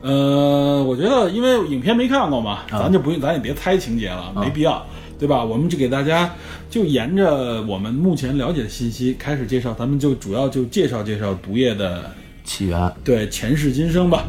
[0.03, 4.85] 呃，我觉得因为影片没看过嘛，啊咱就不用，咱也别猜情节了，没必要，
[5.19, 5.43] 对吧？
[5.43, 6.31] 我们就给大家
[6.69, 12.11] 就沿着我们目前了解的信息开始介绍，咱们就主要就介绍介绍毒液的
[12.45, 14.25] 起源对前世今生吧。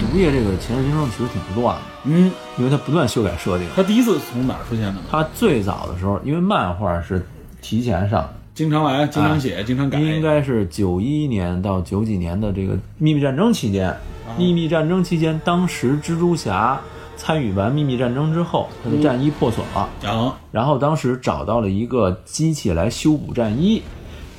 [0.00, 3.68] 毒液这个前世今生其实挺不乱的，嗯，因为它不断修改设定。
[3.76, 4.94] 它第一次从哪儿出现的？
[5.10, 7.24] 它最早的时候，因为漫画是
[7.68, 13.92] 提前上，经常来，经常写，经常改，应该是九一年到九几年的这个秘密战争期间。
[14.38, 16.80] 秘密战争期间，当时蜘蛛侠
[17.16, 19.80] 参与完秘密战争之后，他的战衣破损了。
[20.08, 20.78] 啊，然后？
[20.78, 23.82] 当时找到了一个机器来修补战衣，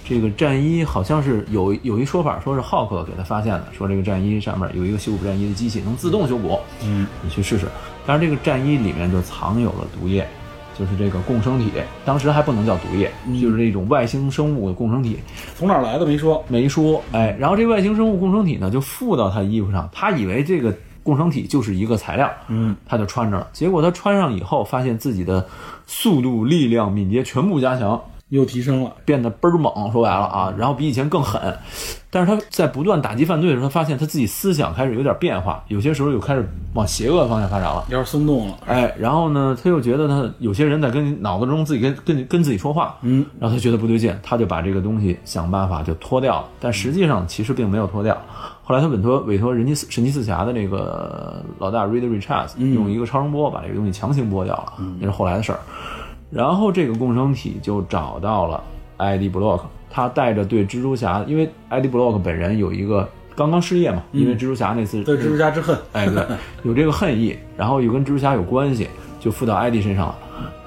[0.07, 7.67] 这个战衣好像是有有一说法，说是浩克给他发现的，说这个战衣上面有一个修补战衣的机器能自动修补，嗯，你去试试。
[8.05, 10.25] 但是，这个战衣里面就藏有了毒液，
[10.77, 11.71] 就是这个共生体，
[12.05, 13.09] 当时还不能叫毒液，
[13.41, 15.17] 就是这种外星生物的共生体，
[15.55, 17.01] 从哪儿来的没说，没说。
[17.11, 23.47] 哎，然后这外星生物共生体呢就附到他衣服上，他以为这个共生体就是一个材料，嗯，他就穿着了。
[23.53, 25.47] 结果他穿上以后，发现自己的
[25.85, 27.99] 速度、力量、敏捷全部加强。
[28.29, 28.91] 又提升了。
[29.05, 31.57] 变得倍儿猛，说白了啊，然后比以前更狠。
[32.09, 37.83] 但是他在不断打击犯罪的时候，他发现他自己思想开始有点变化，有些时候又开始往邪恶的方向发展了。
[37.89, 38.57] 有点松动了。
[38.65, 48.17] 哎，然后呢，他又觉得他有些人在跟脑子中自己跟跟跟自己说话，嗯，然后他觉得不对劲，他就把这个东西想办法就脱掉了，但实际上其实并没有脱掉。
[48.63, 55.59] 后来他委托委托人机神奇四侠的那个老大 Reed Richards 用一个超声波把这个东西强行剥掉了，那是后来的事儿。
[56.29, 58.63] 然后这个共生体就找到了
[58.97, 66.23] 艾迪·布洛克，他带着对蜘蛛侠，因为艾迪·布洛克本人有一个刚刚失业嘛，因为蜘蛛侠那次对蜘蛛侠之恨，哎，对，
[66.63, 68.87] 有这个恨意，然后又跟蜘蛛侠有关系，
[69.19, 70.15] 就附到艾迪身上了。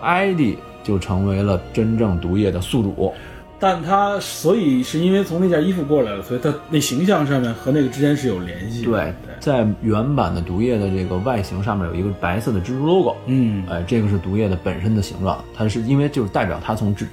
[0.01, 3.13] 艾迪就成为了真正毒液的宿主。
[3.61, 8.91] 但他所以是因为从那件衣服过来了，所以他那形象上面和那个之间是有联系的。
[8.91, 17.05] 对，在原版的毒液的这个外形上面有一个白色的蜘蛛 logo，嗯，哎，这个是毒液的本身的形状，它是因为就是代表它从蜘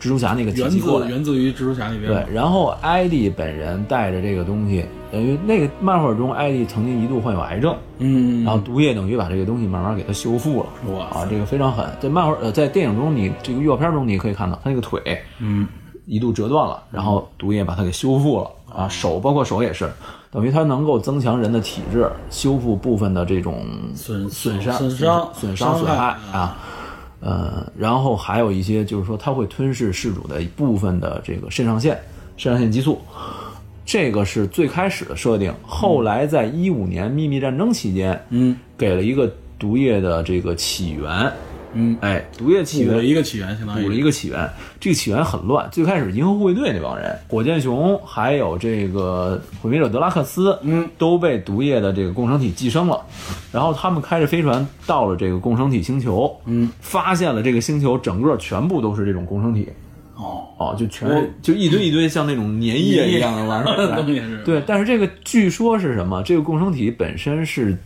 [0.00, 1.06] 蜘蛛侠那个体源系过来。
[1.06, 2.06] 自源自于蜘蛛侠那边。
[2.06, 10.68] 对，然后艾迪本人带着这个东西，等于那个漫画中，艾迪曾经一度患有癌症，嗯，然后毒液等于把这个东西慢慢给它修复了。
[10.92, 11.84] 哇啊，这个非常狠。
[11.98, 15.00] 在漫画呃，在电影中你这个预告片中你也可以看到，他那个腿
[15.40, 15.66] 嗯，
[16.06, 19.90] 一度折断了，然后毒液把它给修复了啊，手包括手也是，
[20.30, 23.64] 等于它能够增强人的体质，修复部分的这种
[23.94, 26.56] 损损伤、损伤、损伤、损害害啊。
[27.20, 32.00] 呃，然后还有一些就是说，它会吞噬事主的一部分的这个肾上腺、
[32.36, 33.00] 肾上腺激素，
[33.84, 35.52] 这个是最开始的设定。
[35.66, 41.32] 后来在一五年秘密战争期间，嗯给了一个毒液的这个起源。
[41.78, 44.48] 嗯，哎，毒液起源补了一个起源，相当于补了一个起源。
[44.80, 53.04] 这个起源很乱，最开始银河护卫队那帮人，火箭熊还有这个毁灭者德拉克斯，嗯，都被毒液的这个共生体寄生了。
[53.52, 59.68] 然后他们开着飞船到了这个共生体星球，嗯，发现了这个星球整个全部都是这种共生体。
[60.14, 66.22] 哦，哦，就全就一堆一堆像那种粘液一样的玩意儿对，但是这个据说是什么？
[66.22, 67.76] 这个共生体本身是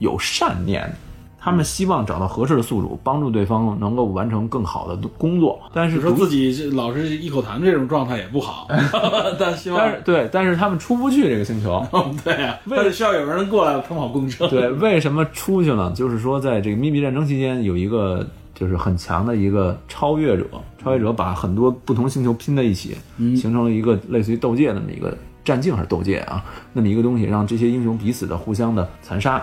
[0.00, 0.94] 有善念的，
[1.42, 5.58] 他们希望找到合适的宿主，帮助对方能够完成更好的工作。
[5.72, 8.68] 但是说自己这老是一口痰这种状态也不好，
[9.40, 11.82] 但希望但是对，但是他们出不去这个星球。
[12.22, 14.46] 对呀，为了需要有人过来他们好共生。
[14.50, 15.90] 对，为什么出去呢？
[15.96, 20.44] 就是说，在这个秘密战争期间，有一个就是很强的一个超越者，
[20.82, 29.42] 超越者把很多不同星球拼在一起，形成了一个类似于斗界那么一个战境还是斗界啊，那么一个东西，让这些英雄彼此的互相的残杀。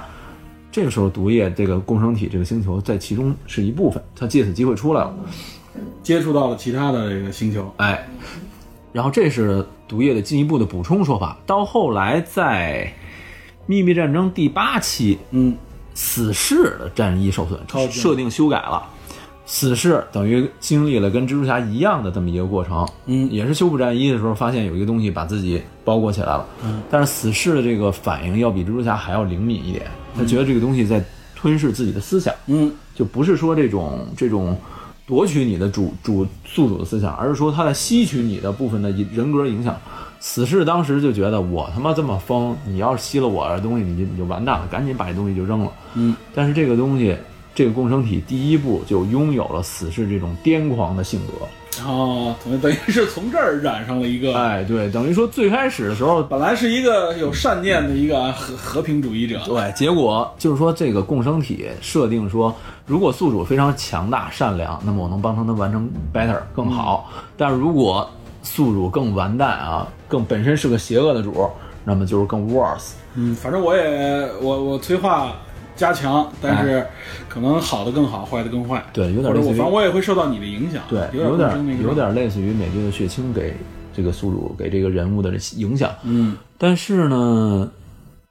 [0.71, 5.13] 这个时候，毒液这个共生体这个星球在其中是一部分，它借此机会出来了。
[6.03, 8.07] 接触到了其他的这个星球，哎，
[8.91, 11.37] 然后这是毒液的进一步的补充说法。
[11.45, 12.91] 到后来，在
[13.65, 15.55] 秘密战争第八期，嗯，
[15.93, 18.83] 死侍的战衣受损超，设定修改了。
[19.45, 29.85] 死侍等于经历了跟蜘蛛侠一样的这么一个过程，嗯也是修补战衣的时候发现有一个东西把自己包裹起来了，嗯，但是死侍的这个反应要比蜘蛛侠还要灵敏一点，
[30.17, 31.03] 他觉得这个东西在
[31.35, 34.57] 吞噬自己的思想，嗯，就不是说这种这种
[35.05, 39.77] 夺取你的主主宿主的思想，而是说他在吸取你的部分的人格影响。
[40.19, 45.71] 死侍当时就觉得我他妈这么疯，你要是吸了我的东西，你就你就完蛋了，赶紧把这东西就扔了。
[45.93, 47.15] 嗯，但是这个东西，
[47.53, 51.45] 这个共生体第一步就拥有了死侍这种癫狂的性格。
[51.77, 67.11] 然后等于等于是从这儿染上了一个，哎，对，等于说最开始的时候，本来是一个有善念的一个和和平主义者，对，结果就是说这个共生体设定说，如果宿主非常强大善良，那么我能帮助他完成 better 更好。
[67.37, 68.09] 但如果
[68.41, 71.49] 宿主更完蛋啊，更本身是个邪恶的主，
[71.83, 72.93] 那么就是更 worse。
[73.15, 75.33] 嗯，反正我也我我催化
[75.77, 76.85] 加强，但是
[77.29, 83.55] 可能好的更好，坏的更坏，对有点类似于反正我也会受到你的影响，对，有点有点类似于美军的血清给
[83.95, 85.89] 这个宿主给这个人物的影响。
[86.03, 87.71] 嗯，但是呢，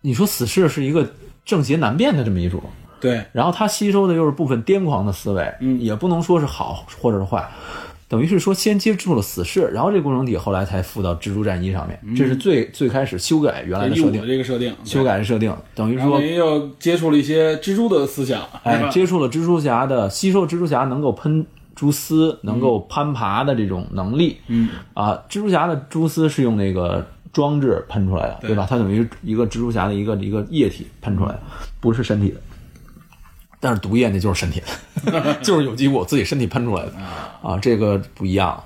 [0.03, 1.09] 你说死侍是一个
[1.45, 2.61] 正邪难辨的这么一种，
[3.01, 5.81] 对，然后他吸收的又是部分癫狂的思维，嗯。
[5.81, 7.49] 也不能说是好或者是坏，
[8.09, 24.39] 等于是说先接触了死侍，然后这个共生体后来才附到蜘蛛战衣上面，这是最最开始修改原来的设定，这个设定，修改的设定，等于说等于又接触了一些蜘蛛的思想，是哎，接触了蜘蛛侠的吸收，蜘蛛侠能够喷蛛丝、能够攀爬的这种能力。
[24.47, 24.69] 嗯。
[24.95, 28.51] 啊，蜘蛛侠的蛛丝是用那个装置喷出来的，对。
[28.51, 28.67] 对吧？
[28.71, 31.41] 它等于一个蜘蛛侠的一个一个液体喷出来的，
[31.81, 32.41] 不是身体的。
[33.61, 34.61] 但是毒液那就是身体
[35.11, 36.93] 的， 就是有机物自己身体喷出来的
[37.43, 38.63] 啊，这个不一样。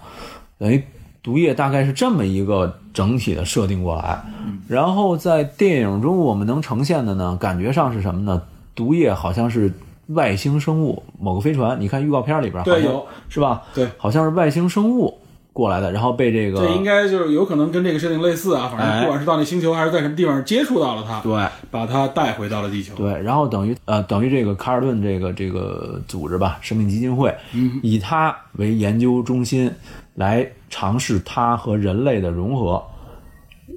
[0.59, 0.83] 等于
[1.23, 4.23] 毒液大概是这么一个整体的设定过来，
[4.69, 8.43] 然后在电影中我们能呈现的呢，感觉上是什么呢？
[8.75, 9.73] 毒液好像是
[10.09, 13.63] 外星生物，某个飞船，你看预告片里边好像对有是吧？
[13.75, 15.20] 对好像是外星生物
[15.53, 22.95] 过来的，然后被这个这应该就是有可能跟这个设定类似啊，反哎正不管是到那星球还是在什么地方接触到了它，对把它带回到了地球。
[22.95, 27.35] 对，然后等于呃等于这个卡尔顿这个这个组织吧，生命基金会，
[27.83, 29.71] 以它为研究中心，
[30.15, 32.83] 来尝试它和人类的融合。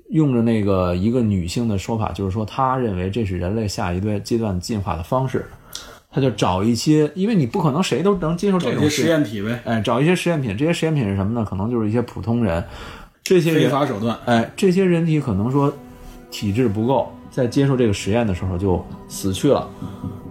[0.10, 5.44] 用着那个一个女性的说法，就是说，他认为这是人类下一阶阶段进化的方式。
[6.14, 11.46] 他就找一些，因为你不可能谁都能接受这种实验体呗，哎，找一些实验品，这些实验品是什么呢？
[11.50, 12.64] 可能就是一些普通人，
[13.24, 14.16] 这些非，法手段。
[14.26, 15.74] 哎，这些人体可能说
[16.30, 19.68] 体质不够，在接受这个实验的时候就死去了。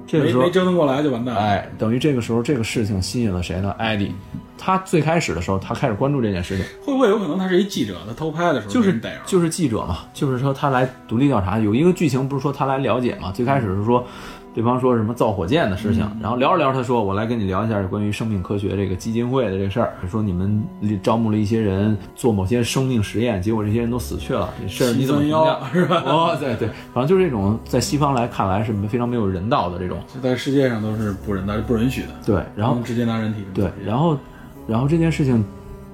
[0.07, 1.40] 这个时候没没，折腾过来就完蛋了。
[1.40, 3.75] 哎，等于这个时候这个事情吸引了谁呢？
[3.79, 4.12] 艾迪，
[4.59, 7.97] 他最开始的时候，他开始关注这件事情，会不会有可能他是一记者？
[8.07, 11.59] 他偷拍的时候就是就是记者嘛，就是说他来独立调查。
[11.59, 13.33] 有一个剧情不是说他来了解嘛？
[13.33, 14.07] 最开始是说
[14.55, 20.62] 对方说什么造火箭的事情，然后聊着聊着，他说我来跟你聊一下关于生命科学这个基金会的这个事儿，说你们
[21.03, 25.59] 招募了一些人做某些生命实验，结果这些人都死去了，这事儿你怎么评价？
[25.73, 26.03] 是吧？
[26.07, 29.99] 哦，对对，反正就是这种在西方来看来是非常没有人道的这种。
[30.23, 32.09] 在世界上都是不人的、不允许的。
[32.27, 34.19] 对，然后直接拿人体对，然后
[34.67, 35.43] 然后这件事情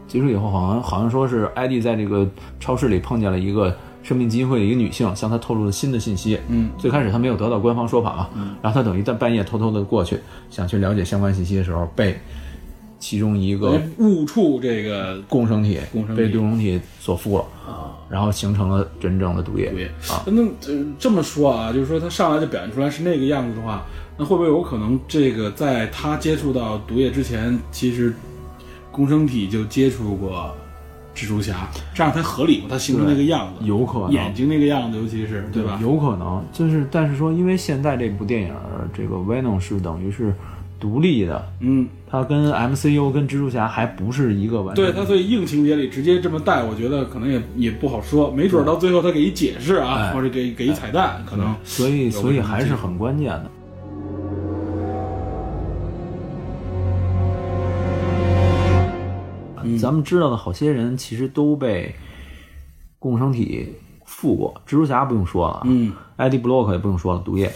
[0.07, 2.27] 结束以后，好像好像说是艾迪在这个
[2.59, 3.75] 超市里碰见了一个
[4.09, 6.41] 生命基金会的一个女性，向他透露了新的信息。
[6.49, 8.31] 嗯，最开始他没有得到官方说法嘛，
[8.63, 10.19] 然后他等于在半夜偷偷的过去，
[10.49, 12.19] 想去了解相关信息的时候，被
[12.99, 16.23] 其中一个误触这个共生体共生体。
[16.23, 17.45] 被共生体所附了，
[18.09, 19.69] 然后形成了真正的毒液。
[19.71, 19.85] 毒液。
[20.09, 20.25] 啊。
[20.27, 23.85] 那呃这么说啊，就是说他上来就表现出来是那个样子的话，
[24.17, 28.15] 那会不会有可能这个在他接触到毒液之前，其实
[28.91, 30.51] 共生体就接触过
[31.19, 32.67] 蜘蛛侠，这样才合理嘛？
[32.71, 35.77] 他形成那个样子，有可能眼睛那个样子，尤其是对吧？
[35.83, 40.33] 有可能，就是但是说，因为现在这部电影儿这个 Venom 是等于是
[40.79, 53.51] 独立的，嗯，它跟 MCU 跟蜘蛛侠还不是一个完全对他，所以硬情节里直接这么带，我觉得可能也也不好说，没准儿到最后他给一解释啊，哎或者给给一彩蛋，可能所以所以还是很关键的。
[59.77, 61.93] 咱们知道的好些人其实都被
[62.99, 67.53] 共生体附过，蜘蛛侠不用说了啊，嗯，艾迪·布洛克也不用说了，毒液。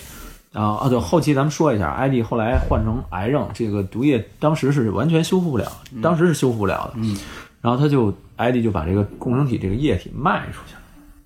[0.53, 5.67] 啊啊，对，后期咱们说一下，艾迪后来换成癌症，这个毒液当时是完全修复不了，
[6.03, 6.93] 当时是修复不了的。
[6.97, 7.17] 嗯，
[7.63, 10.81] 然后他就艾迪就把这个共生体这个液体卖出去了。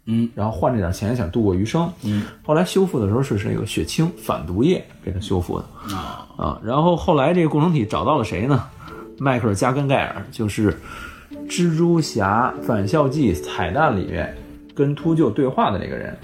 [0.04, 1.92] 嗯，然后换这点钱想度过余生。
[2.04, 5.64] 嗯，后来修复的时候是这个血清反毒液给他修复的
[5.96, 6.60] 啊，啊。
[6.62, 8.64] 然后后来这个共生体找到了谁呢？
[9.18, 10.72] 迈克尔·加根盖尔，就是
[11.48, 14.36] 《蜘蛛侠返校记》彩蛋里面
[14.74, 16.16] 跟秃鹫对话的那个人。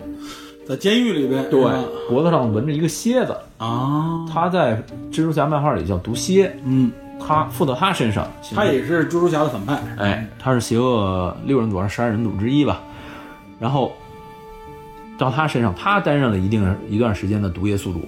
[0.65, 1.61] 在监狱里边，对
[2.09, 12.81] 脖子上纹着一个蝎子，啊，他在蜘蛛侠漫画里叫毒蝎，嗯，他附到他身上，他也是蜘蛛侠的反派，哎，他是邪恶六人组还是十二人组之一吧？
[13.59, 13.93] 然后
[15.19, 18.01] 到他身上，他担任了一定一段时间的毒液宿主。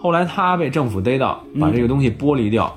[0.00, 2.72] 后来他被政府逮到，把这个东西剥离掉，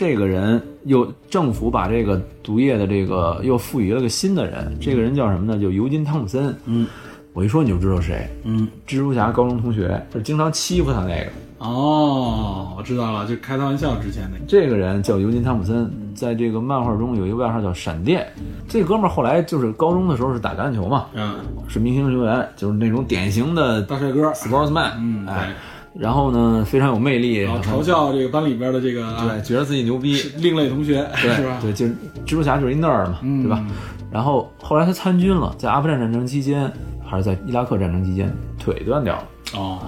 [0.00, 5.60] 这个人又政府把这个毒液的这个又赋予了个新的人，这个人叫什么呢？
[5.60, 6.56] 就尤金·汤普森。
[6.64, 6.86] 嗯，
[7.34, 11.26] 我一说你就知道谁，嗯，蜘蛛侠高中同学，就是经常欺负他那个。
[11.58, 18.26] 哦，我知道了，就开他玩笑之前那个，这个人叫尤金·汤普森，在这个漫画中有一个外号叫“闪电”。
[18.66, 21.34] 这哥们儿后来就是高中的时候是打橄榄球嘛，嗯，
[21.68, 25.52] 是明星球员，就是那种典型的大帅哥，sportsman，嗯，哎，
[25.92, 31.58] 然后呢非常有魅力，然后嘲笑这个班里边的这个啊对，觉得自己牛逼，另类同学，对是吧？
[31.60, 31.92] 对，就是
[32.24, 33.64] 蜘蛛侠就是一 nerd 嘛，对吧？
[34.10, 36.70] 然后后来他参军了，在阿富汗战争期间
[37.04, 39.24] 还是在伊拉克战争期间，腿断掉了。
[39.54, 39.78] 哦，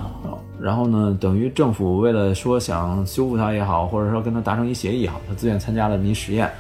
[0.61, 6.51] 然后呢，等于政府为了说想修复他也好，或者说跟他达成一协议也好，他自愿参加了一实验，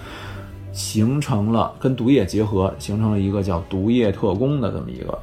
[0.72, 5.18] 形成了跟毒液结合，形成了一个叫毒液特工的这么一个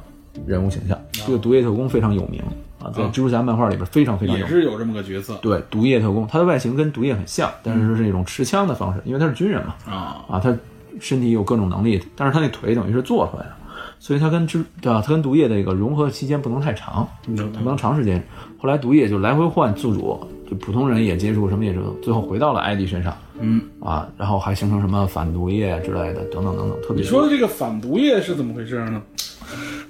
[0.46, 0.98] 人物形象。
[1.10, 2.42] 这个毒液特工非常有名
[2.82, 4.36] 啊，在蜘蛛侠漫画里边非常非常。
[4.36, 10.56] 也是有这么个角色对，毒液特工，他的外形跟毒液很像，但是是那种持枪的方式，因为他是军人嘛，啊，啊，他
[10.98, 13.52] 身体有各种能力，但是他那腿等于是做出来的，
[13.98, 15.02] 所以他跟蜘对吧？
[15.04, 18.22] 他跟毒液的一个融合期间不能太长，他不能长时间。
[18.58, 29.00] 后来毒液就来回换宿主，就普通人也接触，什么也接触，最后回到了艾迪身上，嗯，啊，然后还形成什么反毒液之类的，等等等等，特别你说的这个反毒液是怎么回事呢？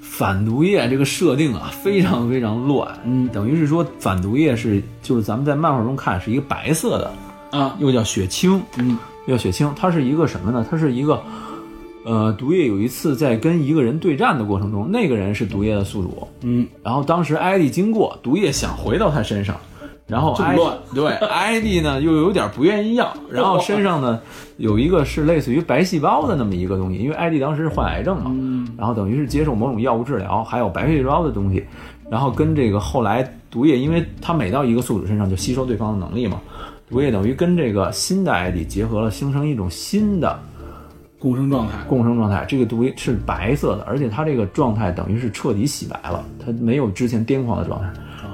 [0.00, 10.66] 反毒液这个设定啊，非常非常乱，嗯，等于是说反毒液是就是咱们在漫画中看是一个白色的，啊，又叫血清，嗯，又叫血清，它是一个什么呢？
[10.70, 11.22] 它是一个，
[12.04, 19.56] 呃，毒液有一次在跟一个人对战的过程中，那个人是毒液的宿主，嗯，然后当时艾迪经过，毒液想回到他身上，
[20.10, 24.20] 然后艾乱对 艾迪呢又有点不愿意要，然后身上呢
[24.56, 28.34] 有一个是类似于白细胞的那么一个东西，因为艾迪当时是患癌症嘛，
[28.76, 31.64] 然后等于是接受某种药物治疗，还有白细胞的东西，
[32.10, 36.40] 然后跟这个后来毒液，因为它每到一个宿主身上就吸收对方的能力嘛，
[36.88, 40.38] 毒液等于跟这个新的艾迪结合了，形成一种新的
[41.18, 41.74] 共生状态。
[41.88, 47.92] 共生状态，这个毒液是白色的，而且它这个状态等于是彻底洗白了，它没有之前癫狂的状态。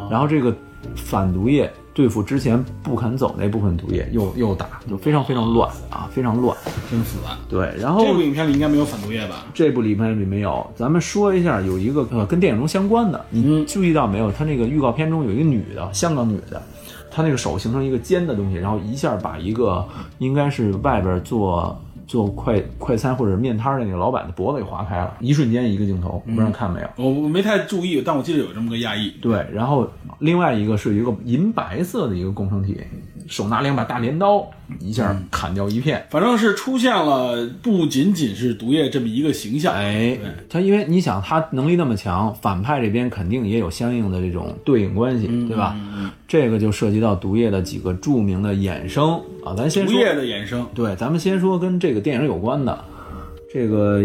[0.09, 0.55] 然后这个
[0.95, 6.57] 反毒液对付之前不肯走那部分毒液，又又打，就非常非常乱啊，非常乱。
[6.91, 7.37] 真复杂。
[7.49, 9.47] 对，然后这部影片里应该没有反毒液吧？
[9.55, 14.31] 这部影片里没有，咱们说一下有一个呃跟电影中相关的，你注意到没有？
[14.31, 16.63] 他那个预告片中有一个女的，香港女的，
[17.11, 19.83] 她那个手形成一个尖的东西，然后一下把一个
[20.19, 26.89] 应该是外边做做快快餐或者面摊儿的那个老板的脖子给划开了，一瞬间一个镜头，不知道看没有？
[26.97, 29.11] 我我没太注意，但我记得有这么个亚裔。
[29.21, 29.89] 对，然后
[30.21, 32.81] 另外一个是一个银白色的一个工程体，
[33.29, 34.49] 手拿两把大镰刀，
[34.81, 36.07] 一下砍掉一片。
[36.11, 40.19] 反正是出现了不仅仅是毒液这么一个形象，哎，
[40.49, 45.77] 他因为你想他能力那么强，反派这边肯定也有相应的这种对应关系，对吧？
[46.29, 50.67] 这个就涉及到毒液的几个著名的衍生啊，咱先说毒液的衍生。
[50.75, 52.85] 对，咱们先说跟这个电影有关的，
[53.53, 54.03] 这个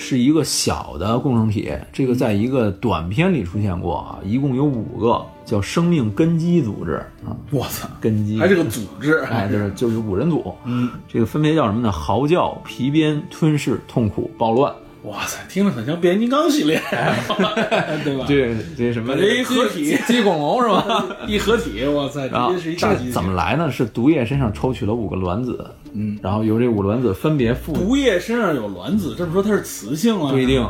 [0.00, 6.94] 是一个小的共生体，这个在一个短片里出现过啊，一共有五个，叫生命根基组织
[7.24, 9.18] 啊，我操，根基还是个组织。
[9.30, 11.92] 哎，就是就是五人组，嗯，这个分别叫什么呢？
[11.92, 14.72] 嚎叫、皮鞭、吞噬、痛苦、暴乱。
[15.04, 16.78] 哇塞，听着很像变形金刚系列，
[18.04, 18.26] 对吧？
[18.28, 19.16] 这这什么？
[19.16, 21.06] 这一合体鸡恐龙是吧？
[21.26, 23.70] 一合体，哇塞，直然后接是一这大机怎么来呢？
[23.72, 30.30] 是毒液身上抽取了五个卵子，嗯，然后由这五卵子分别附毒液身上有卵子，这么说它是雌性啊？
[30.30, 30.66] 不一定，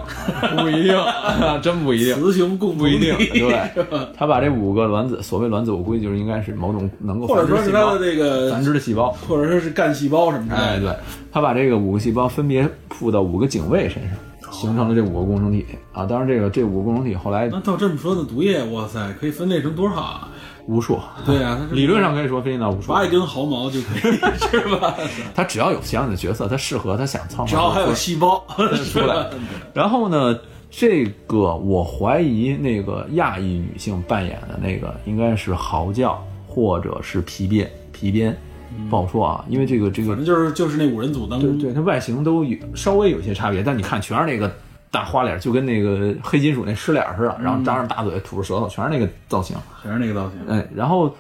[0.59, 0.97] 不一定，
[1.62, 2.16] 真不一定。
[2.16, 3.71] 雌雄共不一定，对，
[4.16, 9.11] 他把这五个卵子，所谓卵子，我估计就是应该是某种能够或者说是它繁殖细胞的这个繁殖的细胞。
[9.29, 10.93] 或者说是干细胞什么之哎，类的。
[10.93, 10.99] 对，
[11.33, 14.12] 他把这个五个细胞分别附到五个警卫身上，
[14.51, 16.05] 形成了这五个共生体啊。
[16.07, 20.29] 当然，这个这五个共生体后来那照这么说，的毒液，哇塞，可以分类成多少啊？
[20.71, 22.93] 无数，对啊， 理论上可以说分析到无数。
[22.93, 24.12] 拔一根毫毛就可以，
[24.49, 24.95] 是吧？
[25.35, 28.45] 他只要有相应的角色，他适合他想操，只要还有细胞
[28.93, 29.29] 出来。
[29.75, 30.39] 然后呢，
[30.71, 38.37] 这个我怀疑那个亚裔女性扮演的那个应该是嚎叫或者是皮鞭，皮鞭
[38.89, 44.49] 不好说啊，因为这个这个反正就是就是那五人组当中，对对，它外形都有稍微有些差别，但你看全是那个
[44.91, 49.57] 大花脸，就跟那个黑金属那狮脸似的，然后张着大嘴吐着舌头，全是那个造型。
[49.82, 50.38] 全是那个造型。
[50.49, 51.14] 哎，然后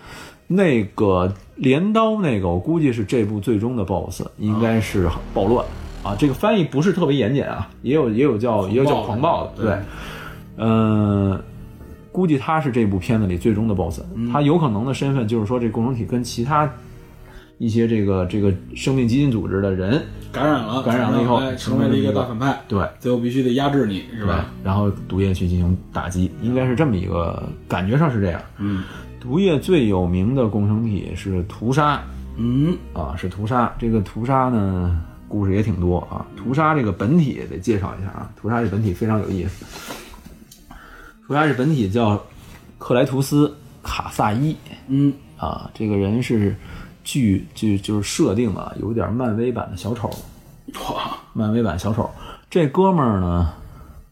[0.46, 5.64] 那个镰刀那个，我估计是这部最终的 BOSS，应该是暴乱
[6.02, 6.16] 啊。
[6.18, 9.78] 这个翻译不是特别严谨啊，也有也有叫也有叫狂暴的，对对，
[10.56, 11.42] 嗯。
[12.12, 14.02] 估计他是这部片子里最终的 BOSS，、
[14.32, 16.68] 他有可能的身份就是说，这共生体跟其他
[17.60, 20.02] 一些这个这个生命基金组织的人
[20.32, 24.46] 感染了，感染了以后哎成为了一个大反派，对最后必须得压制你，是吧？
[24.64, 28.40] 然后毒液去进行打击，应该是这么一个感觉上是这样。
[28.56, 28.82] 嗯
[29.20, 32.02] 毒液最有名的共生体是屠杀
[32.38, 33.70] 嗯，啊，是屠杀。
[33.78, 34.98] 这个屠杀呢，
[35.28, 36.24] 故事也挺多啊。
[36.34, 39.66] 屠杀这个本体得介绍一下啊，屠杀这本体非常有意思。
[41.26, 42.24] 屠杀这本体叫
[42.78, 44.56] 克莱图斯卡萨伊
[44.88, 46.56] 嗯啊，这个人是
[47.04, 50.10] 剧就就是设定啊，有点漫威版的小丑。
[50.88, 52.08] 哇，漫威版小丑。
[52.48, 53.52] 这哥们儿呢，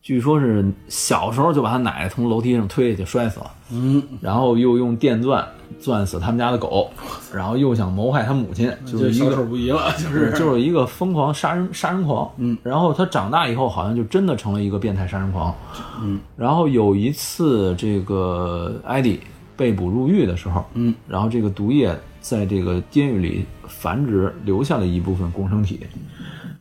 [0.02, 5.46] 据说是小时候就把他奶奶从楼梯上推下去摔死了，嗯，然后又用电钻
[5.80, 6.90] 钻死他们家的狗，
[7.32, 12.28] 然后又想谋害他母亲，就是一个丑不疑了，就是就是一个疯狂杀人杀人狂。
[12.38, 15.54] 嗯，然后他长大以后好像就真的成了一个变态杀人狂。
[16.00, 19.20] 嗯，然后有一次这个艾迪
[19.56, 25.80] 被捕入狱的时候，嗯，然后这个毒液在这个监狱里繁殖，留下了一部分共生体。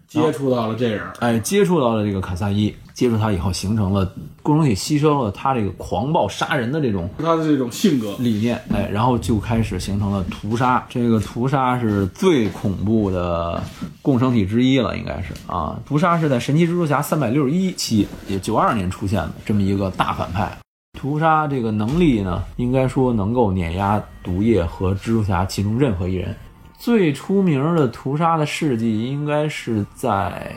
[0.08, 4.10] 接触到了这人，哎，接触到了这个卡萨伊，接触他以后形成了
[4.42, 10.86] 共生体，吸收了他这个狂暴杀人的这种他的这种性格，理念，哎，然后就开始形成了屠杀。
[10.88, 13.62] 这个屠杀是最恐怖的
[14.02, 15.78] 共生体之一了，应该是啊。
[15.86, 20.58] 屠杀是在《神奇蜘蛛侠》三百六十一期，也九二年出现的这么一个大反派。
[20.98, 26.36] 屠杀这个能力呢，应该说能够碾压毒液和蜘蛛侠其中任何一人。
[26.80, 30.52] 最出名的屠杀的事迹应该是在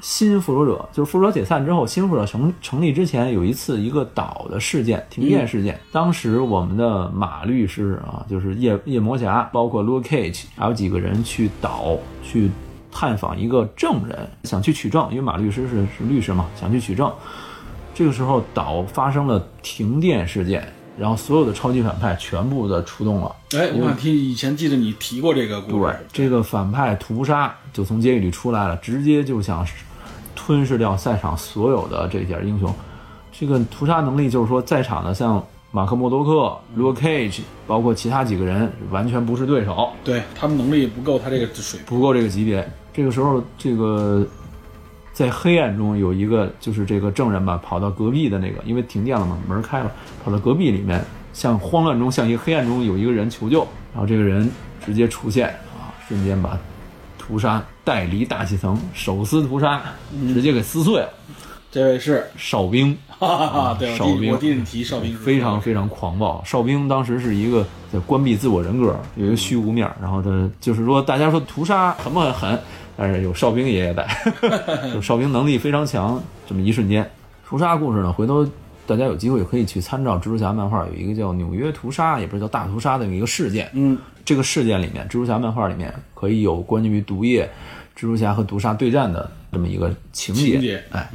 [0.00, 5.78] 新复仇者，就是复仇者解散之后，新复仇者成成立之前，有一次一个岛的事件，停电事件。
[5.92, 12.50] 当时我们的马律师啊，就是夜夜魔侠，包括 Luke Cage，还有几个人去岛去
[12.90, 17.12] 探访一个证人，想去取证，因为马律师是是律师嘛，想去取证。
[17.98, 20.64] 这个时候岛发生了停电事件，
[20.96, 23.34] 然后所有的超级反派全部的出动了。
[23.56, 29.66] 哎，我想提以前记得你提过这个故对事，，这个反派屠杀就从监狱里出来了，直接就想
[30.36, 32.72] 吞噬掉赛场所有的这点英雄。
[33.32, 41.86] 这个屠杀能力就是说，在场的像马克·默多克、Luke Cage，包括其他几个人，完全不是对手，对他们能力不够他这个水平。
[41.88, 42.64] 不够这个级别。
[42.94, 44.24] 这个时候，这个
[45.18, 49.90] 在黑暗中有一个就是这个证人吧，跑到隔壁的那个，因为停电了嘛，门开了，
[50.24, 54.48] 跑到隔壁里面，像慌乱中，像一个黑暗中有一个人求救，然后这个人
[54.86, 56.56] 直接出现啊，瞬间把
[57.18, 59.82] 屠杀带离大气层，手撕屠杀，
[60.32, 61.08] 直接给撕碎了。
[61.72, 72.60] 这位是，哨兵哈哈哈，对，哨兵我你提哨兵非常非常狂暴，哨兵当时是一个在关闭自我人格，有一个虚无面儿，然后他就是说，大家说屠杀狠不狠狠，
[73.00, 74.04] 但是有哨兵爷爷在，
[74.92, 76.20] 就哨兵能力非常强。
[76.48, 77.08] 这么一瞬间，
[77.46, 78.44] 屠杀故事呢，回头
[78.88, 83.70] 大家有机会可以去参照蜘蛛侠漫画，有一个叫纽约屠杀，也不是叫大屠杀的一个事件。
[83.72, 87.48] 嗯，这个事件里面，蜘蛛侠漫画里面可以有关于毒液、
[87.96, 90.52] 蜘蛛侠和毒杀对战的这么一个情节。
[90.52, 91.08] 情节哎，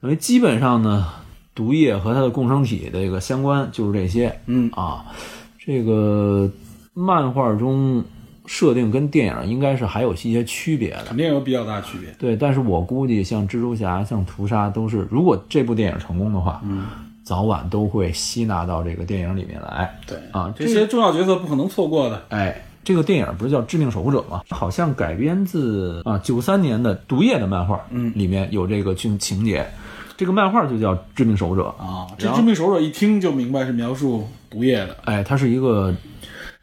[0.00, 1.06] 因为基本上呢，
[1.54, 4.36] 毒液和它的共生体的这个相关就是这些。
[4.46, 5.04] 嗯啊，
[5.64, 6.50] 这个
[6.92, 8.02] 漫画中
[8.52, 11.04] 设定跟电影应该是还有一些区别的。
[11.06, 12.12] 肯定有比较大区别。
[12.18, 16.86] 对，但是我估计像蜘蛛侠、像屠杀都是，如果这部电影成功的话，嗯，
[17.22, 19.96] 早晚都会吸纳到这个电影里面来。
[20.04, 22.24] 对啊，这些重要角色不可能错过的。
[22.30, 24.42] 哎，这个电影不是叫《致命守护者》吗？
[24.50, 29.64] 好像改编自啊九三年的《毒液》的漫画，嗯，里面有这个情情节。
[30.16, 35.94] 这个漫画就叫《致命守护者》啊，这致命守护者一听就明白是描述毒液的，哎，它是一个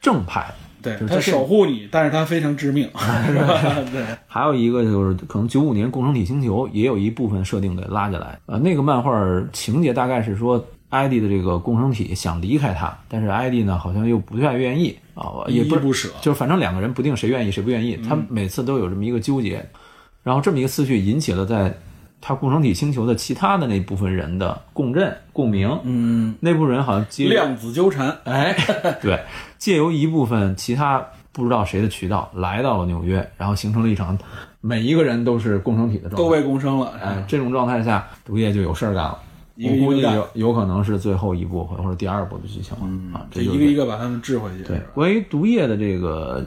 [0.01, 0.53] 正派。
[0.95, 2.89] 对他守护你，但是他非常致命，
[3.27, 3.61] 是吧？
[3.91, 8.39] 对，还有一个就是可能九五年共生体星球也有一部分设定给拉进来。
[8.45, 9.11] 呃，那个漫画
[9.51, 19.65] 情节大概是说，艾迪的这个共生体想离开他，但是艾迪呢好像又不太愿意啊，也不不舍就是反正两个人不定谁愿意谁不愿意，他每次都有这么一个纠结。
[20.23, 21.73] 然后这么一个思绪引起了在
[22.19, 25.79] 他共生体星球的其他的那部分人的共振共鸣。
[25.83, 28.53] 嗯，那部分人好像接量子纠缠，哎，
[29.01, 29.17] 对，
[29.57, 34.17] 借由一部分其他不知道谁的渠道来到了纽约，然后形成了一场
[34.61, 36.17] 每一个人都是共生体的状态。
[36.17, 36.93] 都被共生了。
[37.01, 39.19] 哎，这种状态下，毒液就有事儿干了。
[39.59, 43.25] 我估计有有可能是最后一部或者第二部的剧情了、啊。
[43.31, 44.63] 这就一个一个把他们治回去。
[44.63, 46.45] 对，关于毒液的这个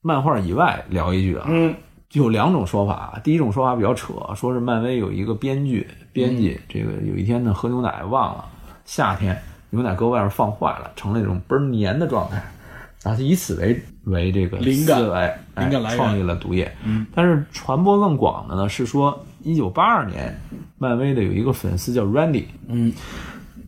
[0.00, 1.74] 漫画以外聊一句啊，嗯，
[2.12, 3.20] 有两种说法。
[3.24, 8.44] 第一种说法比较扯，说是漫威有一个编剧编辑，这个有一天呢喝牛奶忘了，
[8.84, 9.36] 夏天
[9.72, 12.36] 牛奶搁外面放坏了，成了那种倍儿黏的状态，
[13.02, 15.16] 然后他以此为为这个灵感思维，
[15.54, 16.70] 哎灵感来源创立了毒液。
[16.84, 20.38] 嗯，但是传播更广的呢是说，一九八二年，
[20.76, 22.92] 漫威的有一个粉丝叫 Randy，嗯，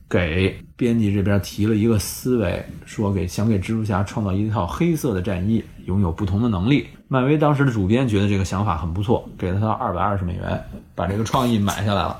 [0.06, 6.86] 给编辑这边提了一个思维，说给想给蜘蛛侠创造一套黑色的战衣，拥有不同的能力。
[7.14, 10.60] 漫威当时的主编觉得这个想法很不错，给了他二百二十美元，
[10.96, 12.18] 把这个创意买下来了。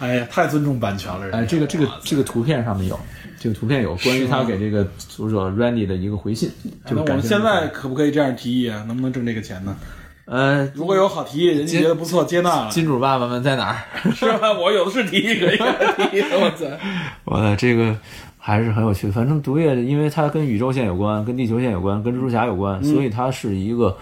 [0.00, 1.30] 哎呀，太尊重版权了。
[1.30, 2.98] 哎，这个这个这个图片上面有，
[3.38, 6.50] 这个图片有关于他给这个作者 Randy 的一个回信，
[6.82, 8.82] 哎那我们现在可不可以这样提议啊？
[8.88, 9.76] 能不能挣这个钱呢？
[10.24, 13.76] 呃，如果有好提议，人家觉得不错，接纳了，金主爸爸们在哪儿？
[14.10, 14.52] 是吧？
[14.52, 16.66] 我有的是提议可以提议，我操！
[17.22, 17.96] 我这个
[18.46, 19.10] 还是很有趣。
[19.10, 23.98] 反正毒液，因为它跟宇宙线有关，跟地球线有关，跟蜘蛛侠有关，所以它是一个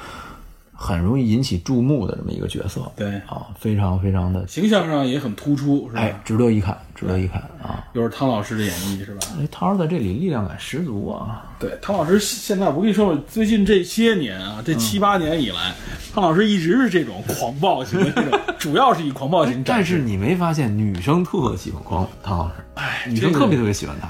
[0.75, 2.83] 很容易引起注目的这么一个角色。
[2.95, 6.03] 对啊，非常非常的，形象上也很突出，是吧？
[6.03, 7.83] 哎，值得一看，值得一看啊！
[7.95, 9.21] 又是汤老师的演绎，是吧？
[9.41, 11.47] 哎，汤儿在这里力量感十足啊！
[11.59, 15.75] 对，汤老师现在我跟你说，最近这些年啊，这七八年以来，
[16.13, 19.63] 汤老师一直是这种狂暴型的这种，主要是以狂暴型。
[19.65, 22.55] 但是你没发现女生特喜欢狂汤老师？
[22.75, 24.09] 哎，女生特别特别喜欢他。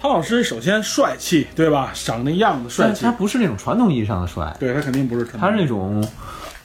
[0.00, 1.92] 汤老师首先帅气，对吧？
[1.92, 6.02] 长那样子帅气他，不是那种传统意义上的帅，对他肯定不是他是那种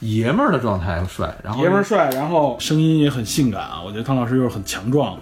[0.00, 3.82] 爷们儿的状态帅，然后爷们儿帅，然后声音也很性感啊。
[3.84, 5.18] 我觉得汤老师又是很强壮，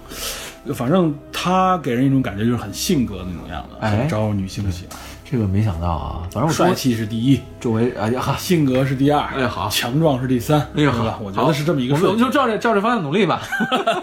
[0.77, 4.97] 反正他给人一种感觉就是很性格的那种样子，哎很招女性喜欢。
[5.29, 10.87] 这个没想到啊，反正我帅气是第一，周围哎呀哈，性格是第二，哎好强壮是第三，哎？
[10.87, 13.43] 好，我觉得是这么一个我们就照这照这方向努力吧。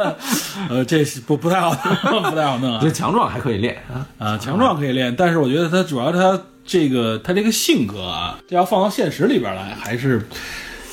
[0.67, 1.69] 呃，这是不不太好，
[2.29, 2.91] 不太好弄啊 这。
[2.91, 10.21] 强壮还可以练啊，啊，强壮可以练，但是我觉得他主要他这个他这个性格啊，这要放到现实里边来，还是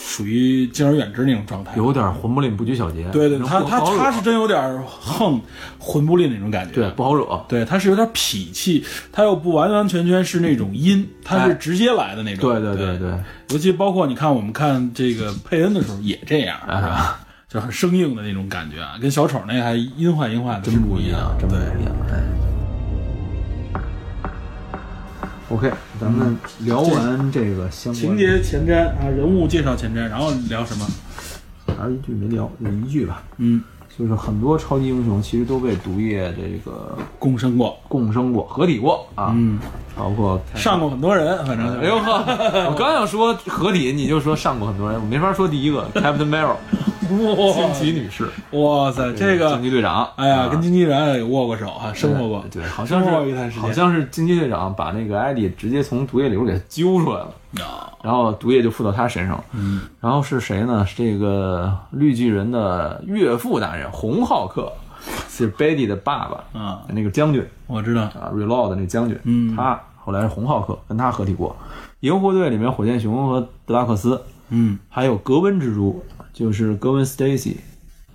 [0.09, 1.72] 属于敬而远之那种状态。
[1.76, 3.04] 有点混不吝不拘小节。
[3.12, 5.38] 对对，能他他他是真有点横
[5.78, 6.72] 混不吝那种感觉。
[6.72, 7.44] 对不好惹。
[7.46, 8.82] 对，他是有点痞气，
[9.12, 12.50] 他又不完完全全是那种阴，他是直接来的那种。
[12.50, 13.12] 对对对对，
[13.50, 17.20] 尤其包括你看我们看这个佩恩的时候也这样， 啊是吧？
[17.48, 21.64] 就很生硬的那种感觉啊，跟小丑那还阴坏阴坏的，真不一样，真不对。
[21.80, 21.94] 一样。
[22.11, 22.22] 哎，
[25.51, 30.86] OK，咱们聊完这个相关情节前瞻啊，人物介绍前瞻，然后聊什么？
[31.78, 33.62] 还有一句没聊，有一句吧，嗯，
[33.96, 39.59] 就是很多超级英雄其实都被毒液这个共生过，共生过、合体过啊，嗯，
[39.99, 41.80] 包括上过很多人，反正。
[41.80, 42.22] 哎呦呵，
[42.70, 46.57] 我刚想说合体，你就说上过很多人，我没法说第一个 Captain Marvel，
[47.09, 50.49] 惊奇女士，哇塞，这个惊奇队长，哎呀，啊。
[50.49, 59.44] 跟惊奇队长也握过手啊，生活过，对，好像是好像是惊奇队长把那个艾迪直接从毒液里边给揪出来了，啊，然后毒液就附到他身上了。
[59.53, 60.86] 嗯，然后是谁呢？
[60.86, 64.70] 是这个绿巨人的岳父大人红浩克，
[65.28, 67.44] 是 Betty 的爸爸啊，那个将军。
[67.66, 69.55] 我知道，啊，Reload 那将军，嗯。
[69.55, 69.78] 他
[70.09, 71.54] 后来是红浩克跟他合体过。
[72.00, 76.02] 银护队里面火箭熊和德拉克斯，嗯还有格温蜘蛛，
[76.32, 77.56] 就是格温 Stacy，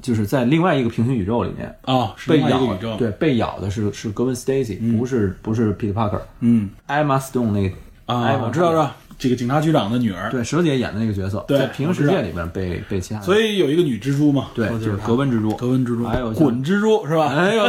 [0.01, 6.21] 就是在另外一个平行宇宙里面啊，是被咬的，，对，被咬的是是格温 Stacy，、不是不是 Peter Parker。
[6.39, 7.75] 嗯艾玛 Stone 那个
[8.07, 8.91] 艾啊，玛我知道知道，
[9.24, 17.34] 这个警察局长的女儿，对蛇姐演的那个角色，对在平行世界里边被被其他人所以有一个女蜘蛛嘛，对，说就是她格温蜘蛛，格温蜘蛛，还有像滚蜘蛛是吧？
[17.34, 17.63] 哎呦，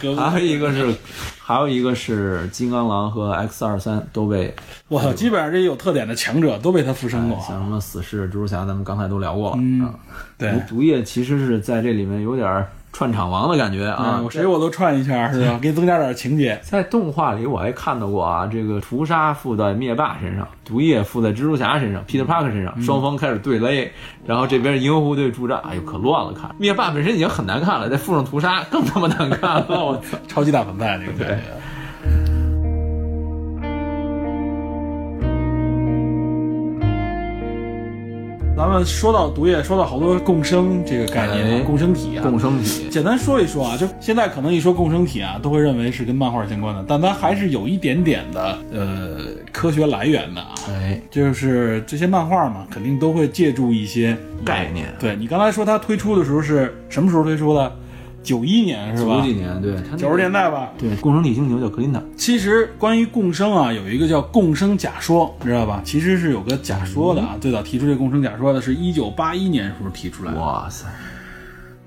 [0.00, 0.92] 格温，还有一个是，
[1.40, 4.52] 还有一个是金刚狼和 X 二三都被，
[4.88, 9.94] 我操，基本上这些有特点的强者都被他附身过，像什么死侍、蜘蛛侠，咱们刚才都聊过了、嗯啊。
[10.36, 15.58] 对，毒液其实是在这里面有点串场王的感觉啊谁我都串一下 是吧？
[15.60, 23.90] 给你增加点情节，在动画里我还看到过啊，这个屠杀附在灭霸身上，毒液附在蜘蛛侠身上，Peter Parker 身上，双方开始对勒，
[24.26, 26.54] 然后这边银河护队助战，哎呦可乱了看。
[26.58, 30.18] 灭霸本身已经很难看了，再附上屠杀更他妈难看了，我操！
[30.28, 31.42] 超级大反派那个感觉。
[38.62, 49.18] 咱们说到毒液，说到好多共生这个概念共生体啊，共生体，简单说一说啊，就现在可能一说共生体啊，都会认为是跟漫画相关的，但它还是有一点点的呃
[49.50, 50.54] 科学来源的啊。
[50.68, 54.86] 哎，就是这些漫画嘛，肯定都会借助一些概念。
[55.00, 57.72] 对你刚才说它推出的时候是什么时候推出的？
[58.22, 59.20] 九一年是吧？
[59.20, 60.70] 九几年，对，九十年代吧。
[60.78, 65.82] 对，共生体星球叫克林塔，其实关于共生啊，有一个叫共生假说，你知道吧？
[65.84, 67.36] 其实是有个假说的啊。
[67.40, 70.40] 最早提出这共生假说的是一九八一年时候提出来的。
[70.40, 70.86] 哇塞，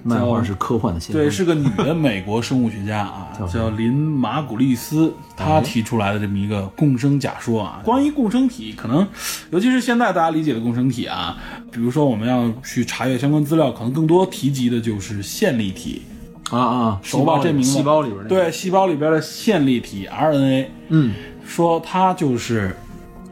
[0.03, 7.81] 漫画是科幻的先，对，是个女的美国生物学家啊， 叫林马古利斯，她提出来的这么一个共生假说啊。
[7.83, 9.07] 关于共生体，可能
[9.51, 11.37] 尤其是现在大家理解的共生体啊，
[11.71, 16.03] 比如说我们要去查阅相关资料，可能更多提及的就是线粒体，
[16.51, 17.39] 啊啊，熟吧？
[17.43, 21.13] 这名字，细胞里边那个，对，细胞里边的线粒体 RNA，嗯，
[21.45, 22.75] 说它就是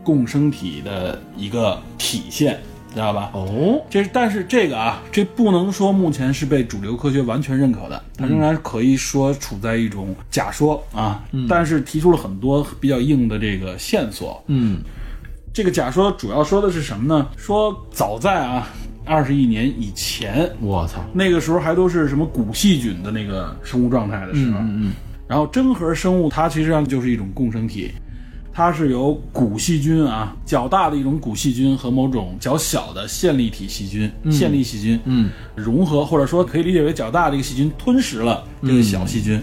[0.04, 2.60] 共生体的一个体现，
[2.94, 3.30] 知道吧？
[3.34, 11.24] 哦，这但是这个啊，这不能说目前是被主流科学完全认可的，它仍然可以说处在一种假说啊。
[11.48, 14.44] 但是提出了很多比较硬的这个线索。
[14.48, 14.82] 嗯，
[15.54, 17.30] 这个假说主要说的是什么呢？
[17.38, 18.68] 说早在啊
[19.06, 24.94] 二十亿年以前，我操，那个时候还都是什么古细菌的那个生物状态的时候，嗯嗯
[25.28, 27.92] 然后真核生物它其实上就是一种共生体，
[28.54, 35.32] 它是由古细菌啊较大的一种古细菌和某种较小的线粒体细菌、线粒细菌嗯。
[35.56, 39.42] 融合，或者说可以理解为较大的一个细菌吞食了这个小细菌，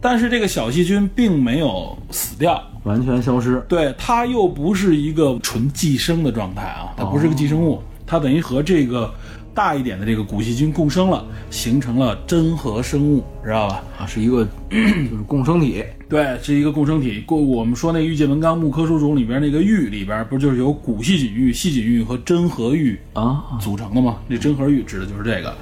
[0.00, 2.62] 但是这个小细菌并没有死掉。
[2.84, 9.12] 完全消失，对，它又不是一个纯寄生的状态啊，它不是个寄生物，它等于和这个
[9.52, 13.82] 大一点的这个古细菌共生了，形成了真核生物，知道吧？
[13.98, 17.20] 啊，是一个 就是共生体，对，是一个共生体。
[17.22, 24.18] 过我们说那《玉界文纲木科属种》里边那个玉里边，不就是由古细菌玉、细菌玉和真核玉啊，组成的吗？
[24.28, 25.54] 那真核玉指的就是这个。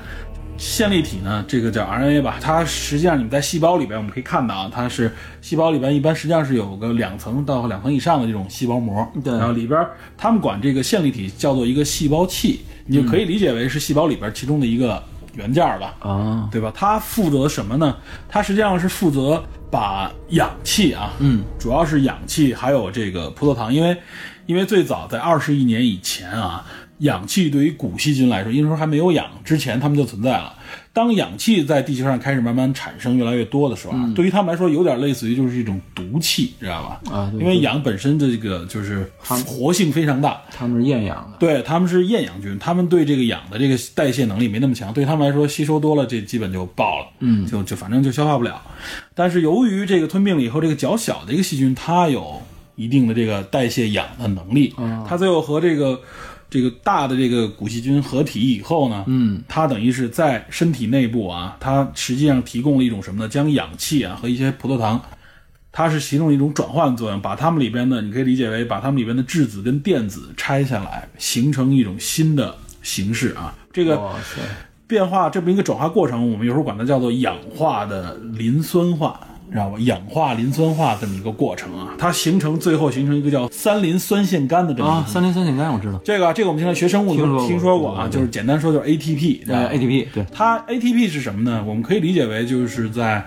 [0.56, 9.84] 线粒体呢，这个叫 RNA 吧，它实际上你们在细胞里边，我们可以看到啊，它是细胞里边一般实际上是有个两层到两层以上的这种细胞膜，对然后里边
[10.16, 15.02] 他们管这个线粒体叫做一个细胞器，你就可以理解为是细胞里边其中的一个
[15.34, 15.94] 元件儿吧。
[16.00, 16.72] 啊，对吧？
[16.74, 17.96] 它负责什么呢？
[18.28, 23.96] 它实际上是负责把氧气啊，嗯，主要是氧气还有这个葡萄糖，因为
[24.46, 26.64] 因为最早在二十亿年以前啊，
[26.98, 30.54] 氧气对于古细菌来说，因为说还没有氧，之前它们就存在了。
[30.92, 37.12] 当氧气在地球上开始慢慢产生越来越多的时候啊，对于它们来说，有点类似于就是一种毒气，知道吧？
[37.12, 39.10] 啊对因为氧本身的这个就是
[39.44, 48.62] 活性非常大，它们是厌氧的，对，它们是厌氧菌，它们对这个氧的这个代谢能力没那么强，对它们来说吸收多了，这基本就爆了，嗯就就反正就消化不了。
[49.16, 52.40] 但是由于这个吞并了以后，这个较小的一个细菌，它有
[52.76, 56.00] 一定的这个代谢氧的能力，嗯它最后和这个
[56.50, 63.28] 这个大的这个古细菌合体以后呢，嗯，它等于是在身体内部啊，它实际上提供了一种什么呢？
[63.28, 65.00] 将氧气啊和一些葡萄糖
[65.72, 73.52] 它是其中一种转换作用，把它们里边的，你可以理解为把它们里边的质子跟电子拆下来，形成一种新的形式啊。
[73.72, 74.00] 这个，
[74.86, 79.18] 变化这么一个转化过程，我们有时候管它叫做氧化的磷酸化，
[79.54, 79.78] 知道吧？
[79.78, 85.12] 氧化磷酸化这么一个过程啊，它形成最后形成一个叫三磷酸腺苷的这么一啊，个。
[85.12, 91.64] 三磷酸腺苷我知道，这个这个我们现在学生物的时候听说过啊，对对对就是简单说就是 ATP，知道吧呃，ATP 对，它 ATP 是什么呢？
[91.64, 93.24] 我们可以理解为就是在，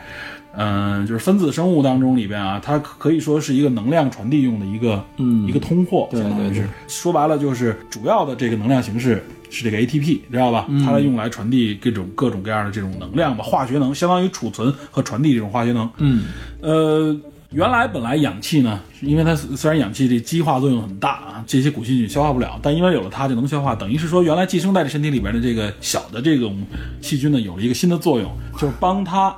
[0.58, 10.66] 嗯、就是分子生物当中里边啊，它可以说是一个能量传递用的一个，嗯一个通货，对相当于是对对说白了就是主要的这个能量形式是这个 ATP，知道吧？
[10.70, 15.90] 嗯它来用来传递各种各种各样的这种能量吧，化学能，相当于储存和传递这种化学能。
[15.98, 16.26] 嗯，
[16.62, 17.16] 呃，
[17.52, 26.62] 原来本来氧气呢，因为它虽然氧气这激化作用很大啊，这些古细菌消化不了，但因为有了它就能消化，等于是说原来寄生在这身体里边的这个小的这种
[27.02, 28.30] 细菌呢，有了一个新的作用，
[28.60, 29.36] 就是帮它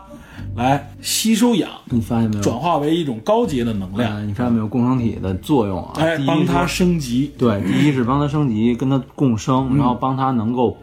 [0.56, 2.41] 来吸收氧，你发现没有？
[2.43, 5.93] 转化为一种高阶的能量，呃你发现没有共生体的作用啊？
[5.97, 7.32] 哎，帮它升级。
[7.38, 10.76] 对，第一是帮它升级，跟它共生，然后帮它能够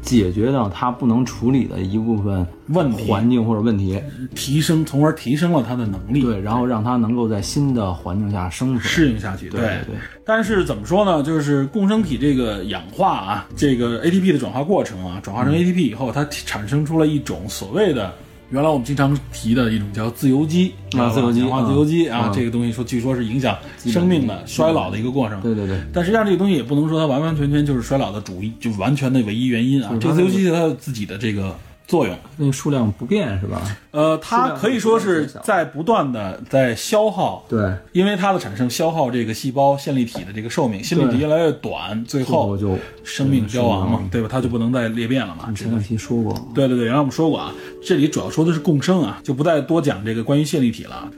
[0.00, 4.02] 解决掉它不能处理的一部分问题环境或者问题，
[4.34, 8.80] 提升，从而提升了它的能力，对，然后让它能够在新的环境下生存。
[8.82, 9.48] 适应下去。
[9.48, 9.94] 对对对
[10.24, 11.22] 但是怎么说呢？
[11.22, 18.12] 就是共生体这个氧化啊，这个 ATP 的转化过程啊，转化成 ATP 以后，它产生出了一种所谓的。
[18.52, 25.40] 原来我们经常提的一种叫自由基啊自由基氧化嗯自由基啊，嗯这个东西说据说是影响生命的衰老的一个过程。
[25.40, 29.96] 对对对，但实际上这个东西也不能说它完完全全就是衰老的主一，就完全的唯一原因啊。
[29.98, 31.56] 这个自由基它有自己的这个
[31.92, 32.16] 作用。
[32.38, 33.60] 那个数量不变是吧？
[33.90, 44.28] 呃，它可以说是在不断的在消耗，对，因为它的产生消耗这个细胞线粒体的这个寿命，线粒体越来越短，最后就生命消亡嘛嗯，对吧？
[44.32, 45.44] 它就不能再裂变了嘛。
[45.50, 47.52] 你前两期说过，对对对，原来我们说过啊，
[47.84, 51.10] 这里主要说的是共生啊，就不再多讲这个关于线粒体了。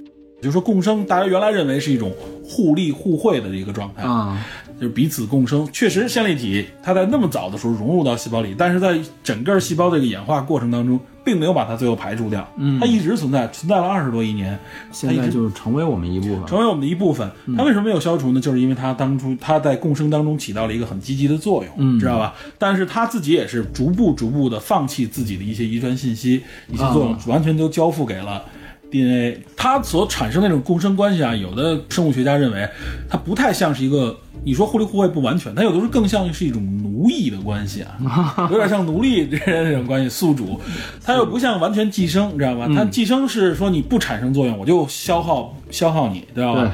[0.43, 2.13] 就是说共生，大家原来认为是一种
[2.45, 4.45] 互利互惠的一个状态，啊，
[4.85, 5.67] 就是彼此共生。
[5.73, 14.59] 确实，线粒体它在那么早的时候融入到细胞里，但是在整个细胞这个演化过程当中，并没有把它最后排除掉，嗯它一直存在，存在了二十多亿年，
[14.93, 16.47] 现在就成为我们一部分。
[16.47, 17.31] 成为我们的一部分。
[17.57, 18.41] 它为什么没有消除呢？
[18.41, 22.35] 就是因为它当初它在共生当中起到了一个很积极的作用，嗯知道吧？
[22.59, 28.45] 但是它自己也是逐步逐步的放弃自己的一些遗传信息、一些作用，啊完全都交付给了。
[28.91, 32.69] DNA 它所产生的那种共生关系啊，有的生物学家认为
[33.09, 40.61] 它不太像是一个，你说互利互惠不完全，它有的时候更像是一种奴役的关系啊， 有点像奴隶这这种关系，宿主，
[41.03, 42.69] 它又不像完全寄生，你知道吧？
[42.75, 46.73] 它寄生是说你不产生作用，我就消耗消耗你，知道吧？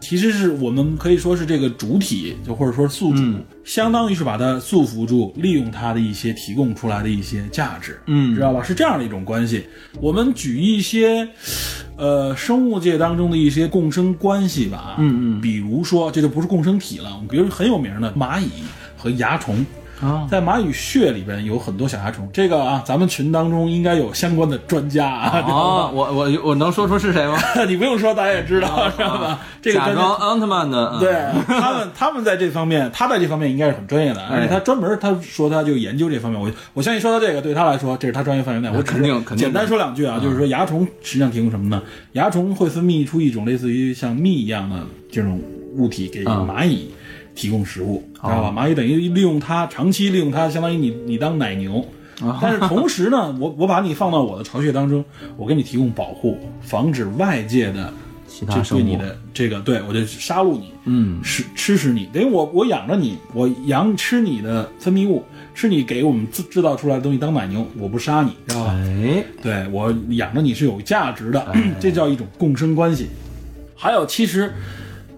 [0.00, 3.22] 对其实是我们可以说是这个主体，就或者说宿主，
[3.64, 8.62] 相当于是把它束缚住，利用它的一些提供出来的一些价值，嗯知道吧？
[8.62, 9.64] 是这样的一种关系。
[10.00, 11.28] 我们举一些，
[11.96, 18.48] 呃，生物界当中的一些共生关系吧，嗯嗯比如说这就不是共生体了，比如很有名的蚂蚁
[18.96, 19.66] 和蚜虫。
[20.00, 27.36] 啊，在蚂蚁穴里边有很多小蚜虫，这个啊，咱们群当中应该有相关的专家啊，啊，我我我能说出是谁吗？
[27.66, 29.40] 你不用说，大家也知道，知道吧？
[29.60, 31.12] 这个假装奥特曼的，嗯对
[31.46, 36.40] 他们，他们在这方面，他在这方面应该是很专业的，哎而且他专门他说他就研究这方面。
[36.40, 38.70] 我我相信说到这个，对他来说这是他专业范围内。
[38.76, 41.82] 我肯定肯定简单说两句啊，就是说蚜虫实际上提供什么呢？
[42.12, 44.76] 蚜虫会分泌出一种类似于像蜜一样的
[45.10, 45.40] 这种
[45.74, 46.90] 物体给啊蚂蚁
[47.34, 48.50] 提供食物，知道吧？
[48.50, 51.84] 蚂蚁等于利用它，长期利用它，相当于你你当奶牛。
[52.42, 55.04] 但是同时呢，我我把你放到我的巢穴当中，
[55.36, 57.92] 我给你提供保护，防止外界的
[58.70, 65.22] 对你的这个，对我就杀戮你，嗯吃吃食你，等于我我养着你，我养吃你的分泌物，
[65.54, 68.72] 吃你给我们制制造出来的东西当奶牛，我不杀你，知道吧？
[68.74, 73.06] 哎，对我养着你是有价值的， 这叫一种共生关系。
[73.76, 74.52] 还有，其实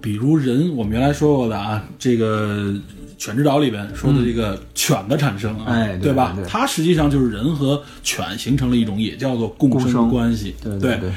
[0.00, 2.74] 比如人，我们原来说过的啊，这个
[3.18, 6.36] 犬之岛里边说的这个犬的产生啊，哎对对吧？
[6.48, 10.54] 它实际上就是人和犬形成了一种也叫做共生关系。
[10.62, 11.10] 对对对，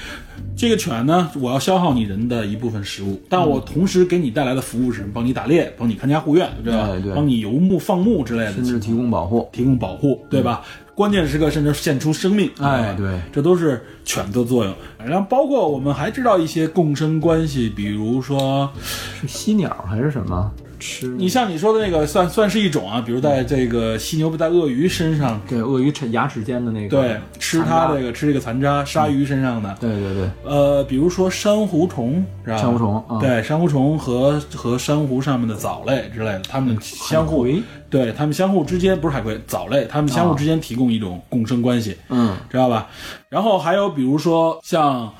[0.55, 5.11] 这个犬呢，我要消耗你人的一部分食物，但我同时给你带来的服务是什么？
[5.13, 6.89] 帮你打猎，帮你看家护院，对吧？
[7.15, 10.61] 帮你游牧放牧之类的，甚至提供保护，提供保护，对吧？
[10.95, 14.71] 关键时刻甚至献出生命，吧哎对这都是犬的作用。
[15.03, 20.51] 然后包括我们还知道一些共生关系，比如说，是犀鸟还是什么？
[20.83, 32.23] 吃你像你说的那个，算算是一种啊，比如在这个犀牛在鳄鱼身上，对鳄鱼齿牙齿间的那个，对，吃它这个，吃这个残渣，鲨鱼身上的，对对对，呃，比如说珊瑚虫？
[32.45, 37.47] 珊瑚虫啊对，珊瑚虫和和珊瑚上面的藻类之类的，它们相互，
[37.89, 42.89] 对它们相互之间不是海葵，藻类，它们相互之间提供一种共生关系，嗯，知道吧？
[43.29, 45.13] 然后还有比如说像。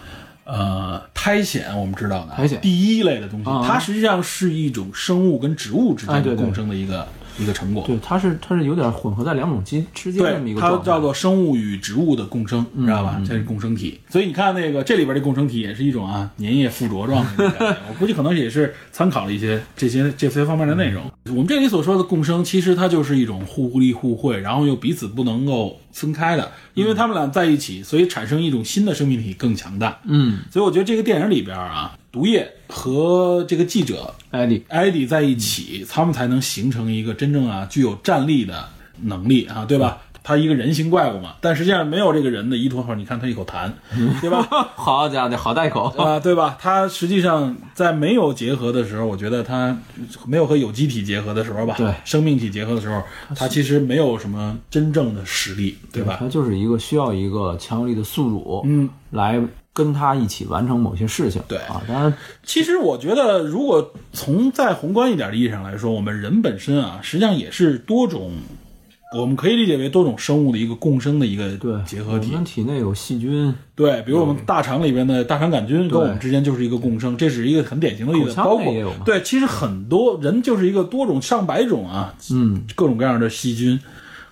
[0.45, 2.59] 呃，苔藓我们知道的，苔藓。
[2.61, 3.63] 第一类的东西，啊。
[3.65, 7.07] 它实际上是一种生物跟植物之间的共生的一个、
[7.37, 7.83] 一个成果。
[7.85, 10.85] 对，它是它是有点混合在两种基之间这么一个状态。
[10.85, 13.15] 叫做生物与植物的共生，你知道吧？
[13.17, 13.99] 嗯这是共生体。
[14.09, 17.43] 所以你看那个这里边的共生体也是一种啊粘液附着状的。
[17.89, 21.03] 我估计可能也是参考了一些这些这些方面的内容。
[21.27, 29.99] 我们这里所说的共生，其实它就是一种互利互惠，然后又彼此不能够分开的，因为他们俩在一起，所以产生一种新的生命体更强大。
[30.03, 38.69] 嗯，所以我觉得这个电影里边啊，毒液和这个记者艾迪，艾迪在一起，他们才能形成一个真正啊具有战力的
[39.01, 39.97] 能力啊，对吧？
[40.21, 43.69] 他一个人形怪物嘛，但实际上没有这个人的依托后，你看他一口痰，
[44.21, 44.47] 对吧？
[44.75, 45.85] 好家伙，好大一口。
[45.97, 46.55] 啊，对吧？
[46.61, 49.75] 他实际上在没有结合的时候，我觉得他
[50.27, 53.01] 没有和有机体结合的时候吧，对生命体结合的时候，
[53.35, 56.17] 他其实没有什么真正的实力，对吧？
[56.19, 59.41] 他就是一个需要一个强有力的宿主，嗯，来
[59.73, 61.41] 跟他一起完成某些事情。
[61.47, 62.13] 对啊，当然，
[62.43, 68.31] 其实我觉得，如果从再宏观一点的意义上来说，我们人本身啊，实际上也是多种，
[69.17, 72.35] 我们可以理解为多种生物的一个共生的一个对，结合体我。
[72.35, 78.33] 们体内有细菌，对，比如我们大肠里边的大肠杆菌跟我们之间就是一个共生，这是一个很典型的例子。
[78.35, 78.73] 包括
[79.05, 83.79] 对，其实很多人就是一个多种上百种啊，嗯，各种各样的细菌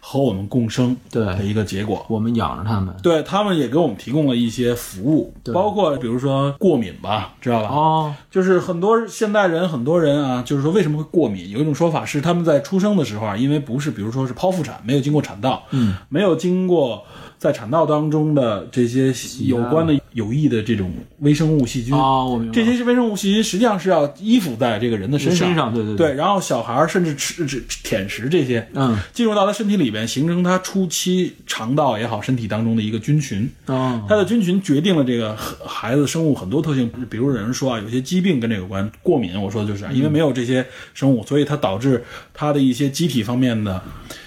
[0.02, 2.06] 和我们共生对的一个结果。
[2.10, 2.94] 我们养着他们。
[3.02, 7.70] 对他们也给我们提供了一些服务，包括比如说过敏吧，知道吧？
[7.70, 11.50] 哦，就是很多现代人，很多人啊，就是说为什么会过敏？
[11.50, 17.04] 有一种说法是他们在出生的时候啊，因为不是，比如说是剖腹产，没有经过产道，嗯，没有经过
[17.42, 19.12] 在产道当中的这些
[19.48, 22.54] 有关的有益的这种微生物细菌，哦，我明白。
[22.54, 33.50] 这些微生物细菌实际上是要依附在这个人的身上，身上对对对，然后小孩儿甚至吃吃舔食这些，嗯，进入到他身体里边，形成他初期肠道也好，身体当中的一个菌群。
[33.66, 35.36] 哦，它的菌群决定了这个
[35.66, 40.64] 孩子生物很多特性，比如有人说啊，有些疾病跟这个有关，过敏，我说的就是啊因为没有这些
[40.94, 42.04] 生物，所以它导致
[42.42, 43.80] 它的一些机体方面的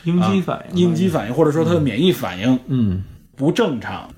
[0.05, 3.03] 应激反应，应激反应，或者说它的免疫反应嗯，
[3.35, 4.09] 不正常。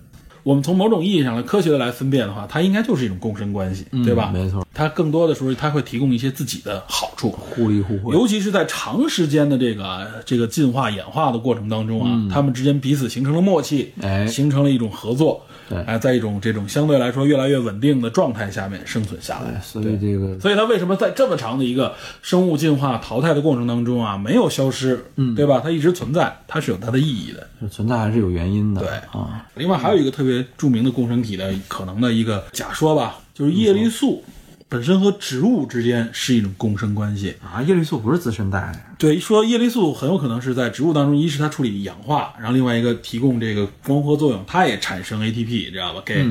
[0.43, 4.31] 我们从某种意义上来科学的来分辨的话，它应该就是一种共生关系，对吧？
[4.35, 8.15] 没错，它更多的时候，它会提供一些自己的好处，互利互惠。
[8.15, 14.27] 尤其是在长时间的这个这个进化演化的过程当中啊，它们之间彼此形成了默契，哎。
[14.27, 19.61] 形成了一种合作，对哎，在一种这种相对来说越来越稳定的状态下面生存下来。
[19.61, 25.61] 所以这个所以它为什么在这么长的一个生物进化淘汰的过程当中啊，没有消失，嗯，对吧？
[25.63, 27.69] 它一直存在，它是有它的意义的。
[27.69, 28.81] 存在还是有原因的。
[28.81, 34.23] 对啊，另外还有一个特别著名的共生体的可能的一个假说吧，就是叶绿素
[34.69, 37.35] 本身和植物之间是一种共生关系。
[37.43, 46.03] 啊，叶绿素不是自身带的，对，说叶绿素很有可能是在植物当中，一是它处理氧化，然后另外一个提供这个光合作用，它也产生 ATP，知道吧？
[46.05, 46.27] 给、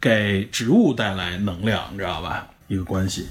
[0.00, 2.48] 给植物带来能量，知道吧？
[2.68, 3.26] 一个关系。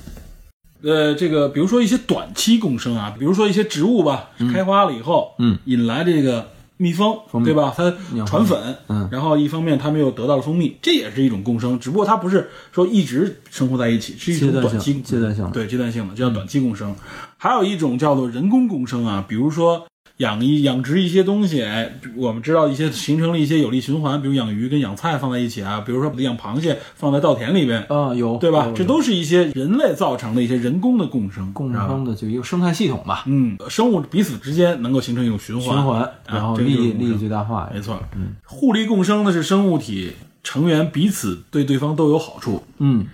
[0.82, 7.74] 呃，这个比如说一些短期共生啊，比如说一些植物吧，开花了以后，嗯，引来这个蜜蜂，蜜对吧？
[7.76, 7.94] 它
[8.26, 8.58] 传粉，
[8.88, 16.96] 嗯然后一方面它们又得到了蜂蜜，这也是一种共生，只不过它不是说一直生活在一起，是一种阶段短期性阶段性的对阶段性的，这叫短期共生。
[17.38, 19.86] 还有一种叫做人工共生啊，比如说
[20.20, 28.70] 养一养殖一些东西，哎，我们知道一些形成了一些有利循环，比如养鱼跟养菜放在一起啊，比如说养螃蟹放在稻田里边，啊，有对吧？
[28.76, 37.70] 这都是一些人类造成的一些人工的共生，共生的就一个生态系统吧，嗯，生物彼此之间能够形成一种循环，循环，啊然后这个利益利益最大化。
[37.74, 40.12] 没错，嗯，互利共生的是生物体
[40.44, 42.64] 成员彼此对对方都有好处。
[42.80, 43.08] 嗯，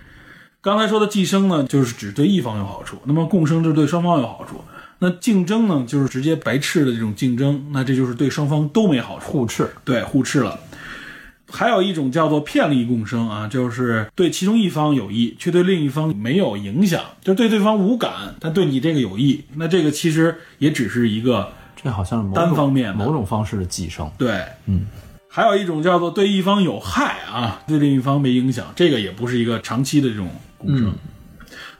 [0.60, 4.60] 刚才说的寄生呢，就是只对一方有好处；那么共生就是对双方有好处。
[4.98, 9.68] 那竞争呢，就是直接白斥的这种竞争，那这就是对双方都没好处，互斥。
[9.84, 10.58] 对互斥了。
[11.48, 19.44] 还有一种叫做片利共生啊，就是对其中一方有益，却对另一方没有影响，就对对方无感，但对你这个有益。
[19.54, 24.10] 那这个其实也只是一个这好像是某单方面某种方式的寄生。
[24.18, 24.86] 对，嗯，
[25.28, 30.28] 还有一种叫做对一方有害啊，对另一方没影响，这个也不是一个长期的这种
[30.58, 30.92] 共生。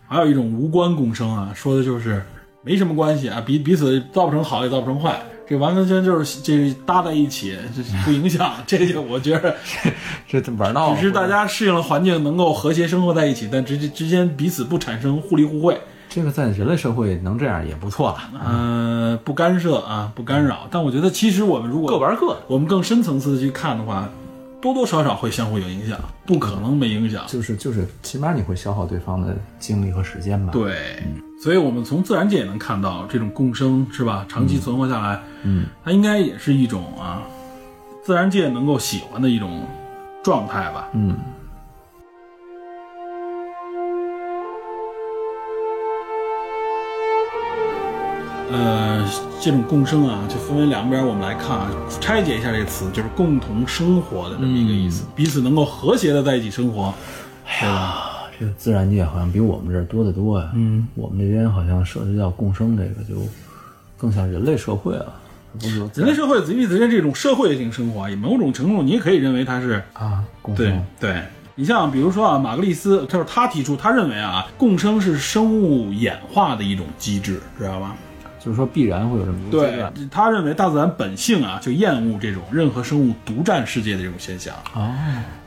[0.06, 2.24] 还有一种无关共生啊，说的就是
[2.66, 8.50] 没什么关系啊，彼彼此造不成好也造不成坏，这完完全全就是这搭在一起，这不影响。
[8.66, 9.54] 这就我觉得
[10.28, 15.78] 这玩闹只是大家适应了环境，能够和谐生活在一起，但之之间彼此不产生互利互惠。
[16.08, 20.66] 这个在人类社会能这样也不错了，呃，不干涉啊，不干扰。
[20.68, 22.40] 但我觉得，其实我们如果各玩各的。
[22.48, 24.08] 我们更深层次的去看的话，
[24.66, 27.24] 多多少少会相互有影响，不可能没影响。
[27.28, 31.02] 就是就是，起码你会消耗对方的精力和时间吧？，对，
[31.40, 34.26] 所以我们从自然界也能看到这种共生，是吧？
[34.28, 37.22] 长期存活下来，嗯，它应该也是一种啊，
[38.02, 39.62] 自然界能够喜欢的一种
[40.24, 40.88] 状态吧。
[40.94, 41.16] 嗯，
[48.50, 49.04] 呃，
[49.40, 51.70] 这种共生啊，就分为两边，我们来看啊，
[52.00, 56.94] 拆解一下这个词，就是共同生活的这么一个意思，彼此能够和谐的在一起生活，
[57.60, 57.74] 对吧？
[57.74, 60.50] 啊，这个自然界好像比我们这儿多得多呀。
[60.54, 63.16] 嗯，我们这边好像涉及到共生这个，就
[63.98, 65.12] 更像人类社会了，
[65.58, 70.84] 不是人类社会彼此间这种社会性生活，以某种程度你也可以认为它是啊，共对生。
[71.00, 71.22] 对。
[71.58, 77.96] 你像比如说啊，马格利斯，他说他提出，他认为啊，共生是生物演化的一种机制，知道吧？
[78.46, 84.54] 就是说必然会有这么一个阶他认为大自然本性啊，就厌恶这种任何生物独占世界的这种现象。
[84.72, 84.94] 哦，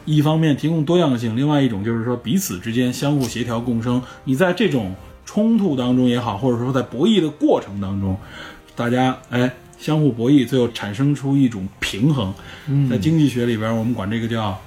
[0.04, 4.02] 一方面提供多样性，另外一种就是说彼此之间相互协调共生。
[4.26, 4.94] 你在这种
[5.26, 8.18] 冲突当中也好，或者说在博弈的过程当中，
[8.76, 12.34] 大家哎相互博弈，最后产生出一种平衡。
[12.90, 14.60] 在经济学里边，我们管这个叫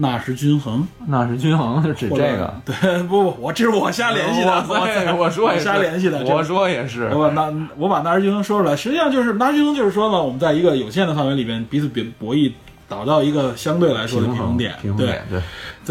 [0.00, 0.86] 纳什均衡。
[1.06, 2.54] 纳什均衡是指这个。
[2.64, 7.08] 对，不不，我这是我瞎联系的，我对我说也是瞎联系的，我说也是。
[7.12, 12.52] 我把纳我把纳什均衡说出来，实际上就是纳什均衡就是说呢，我们在一个有限的范围里边彼此比博弈，
[12.88, 15.40] 达到一个相对来说的平衡点，对平衡点，对，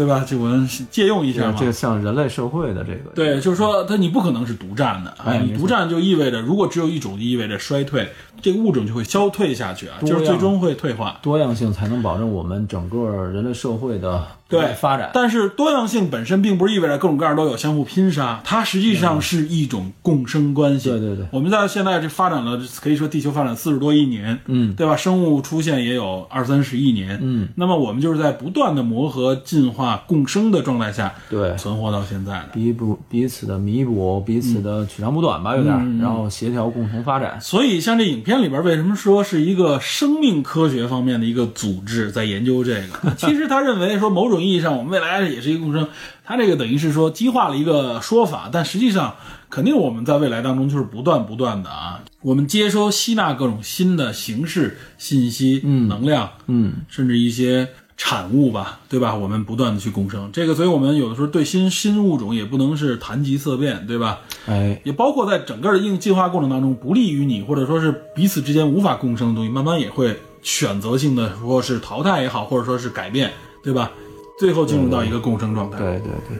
[0.00, 0.24] 对吧？
[0.26, 1.56] 就我们借用一下嘛。
[1.58, 5.24] 这个像人类社会的这个，对，就是说，它你不可能是独占的啊！
[5.26, 8.08] 哎你独占就意味着，如果只有一种，就意味着衰退，
[8.40, 11.18] 这个物种就会消退下去啊，就是最终会退化。
[11.20, 15.10] 多样性才能保证我们整个人类社会的对发展。
[15.12, 20.88] 但是多样性本身并不是意味着各种各样都有相互拼杀，它实际上是一种共生关系。
[20.88, 24.96] 对对对我们在现在这发展了，可以说地球发展四十多亿年，嗯，对吧？
[24.96, 32.48] 生物出现也有二三十亿年，嗯，那么我们就是在不断的磨合、进化、共生的状态下对，存活到现在的。
[32.54, 37.40] 弥补彼此的弥补，彼此的取长补短吧，有点然后协调共同发展。
[37.40, 43.14] 所以，像这影片里边为什么说是一个生命科学方面的一个组织在研究这个？
[43.16, 45.88] 其实他认为说，某种意义上我们未来也是一个共生。
[46.24, 49.16] 他这个等于是说激化了一个说法，但实际上
[49.48, 57.68] 肯定我们在未来当中就是不断不断的啊，我们接收吸纳各种新的形式、信息、能量，嗯，甚至一些
[58.02, 59.14] 产物吧，对吧？
[59.14, 64.20] 我们不断的去共生这个，所以我们有的时候对新新物种也不能是谈及色变，对吧？
[64.46, 73.30] 哎，也包括在整个的应进化过程当中，不利于你或者说是彼此之间无法共生的东西，慢慢也会选择性的说是淘汰也好，或者说是改变，
[73.62, 73.90] 对吧？
[74.38, 75.76] 最后进入到一个共生状态。
[75.76, 76.38] 对对对，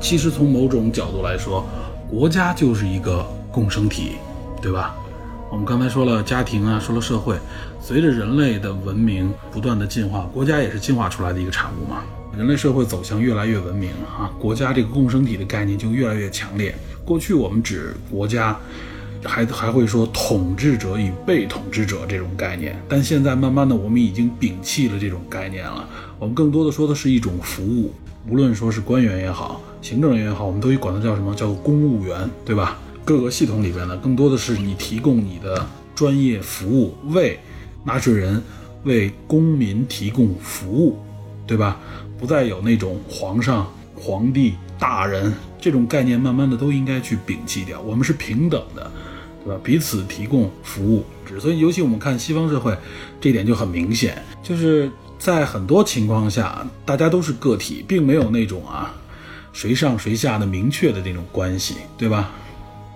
[0.00, 1.64] 其实从某种角度来说，
[2.10, 4.16] 国家就是一个共生体，
[4.60, 4.96] 对吧？
[5.54, 7.38] 我们刚才说了家庭啊，说了社会，
[7.80, 12.02] 随着人类的文明不断的进化，国家也是进化出来的一个产物嘛。
[12.36, 16.74] 人类社会走向越来越文明啊，国家这个共生体的概念就越来越强烈。
[17.04, 18.58] 过去我们指国家，
[19.22, 25.88] 还还会说统治者与被统治者这种概念，但现在慢慢的我们已经摒弃了这种概念了，
[26.18, 27.94] 我们更多的说的是一种服务，
[28.28, 32.76] 无论说是官员也好，行政人员也好，我们都管它叫什么叫做公务员，对吧？
[33.04, 37.38] 各个系统里边呢，更多的是你提供你的专业服务，为
[37.84, 38.42] 纳税人、
[38.84, 40.98] 为公民提供服务，
[41.46, 41.78] 对吧？
[42.18, 45.30] 不再有那种皇上、皇帝、大人
[45.60, 47.78] 这种概念，慢慢的都应该去摒弃掉。
[47.82, 48.90] 我们是平等的，
[49.44, 49.60] 对吧？
[49.62, 51.04] 彼此提供服务。
[51.38, 52.74] 所以，尤其我们看西方社会，
[53.20, 58.94] 这点就很明显，就是在很多情况下，大家都是个体，并没有那种啊
[59.52, 62.30] 谁上谁下的明确的这种关系，对吧？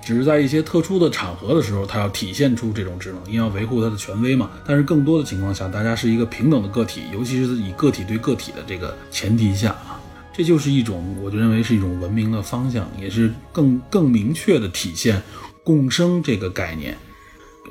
[0.09, 4.51] 只是在一些特殊的场合的时候，它要体现出这种职能，因为要维护它的权威嘛。
[4.65, 10.01] 但是更多的情况下，大家是一个平等的个体，尤其是以个体对个体的这个前提下啊，
[10.33, 15.23] 这就是一种我就认为是一种文明的方向，也是更更明确的体现
[15.63, 16.97] 共生这个概念。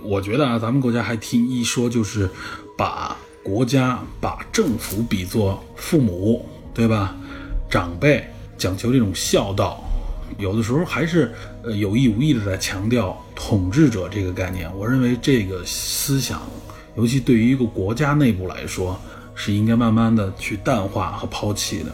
[0.04, 2.30] 我觉得啊，咱们国家还听一说，就是
[2.78, 7.16] 把国家、把政府比作父母，对吧？
[7.68, 8.24] 长辈
[8.60, 9.84] 讲求这种孝道，
[10.38, 11.34] 有的时候还是
[11.64, 14.70] 呃有意无意的在强调统治者这个概念。
[14.78, 16.42] 我认为这个思想，
[16.96, 19.00] 尤其对于一个国家内部来说，
[19.34, 21.92] 是应该慢慢的去淡化和抛弃的。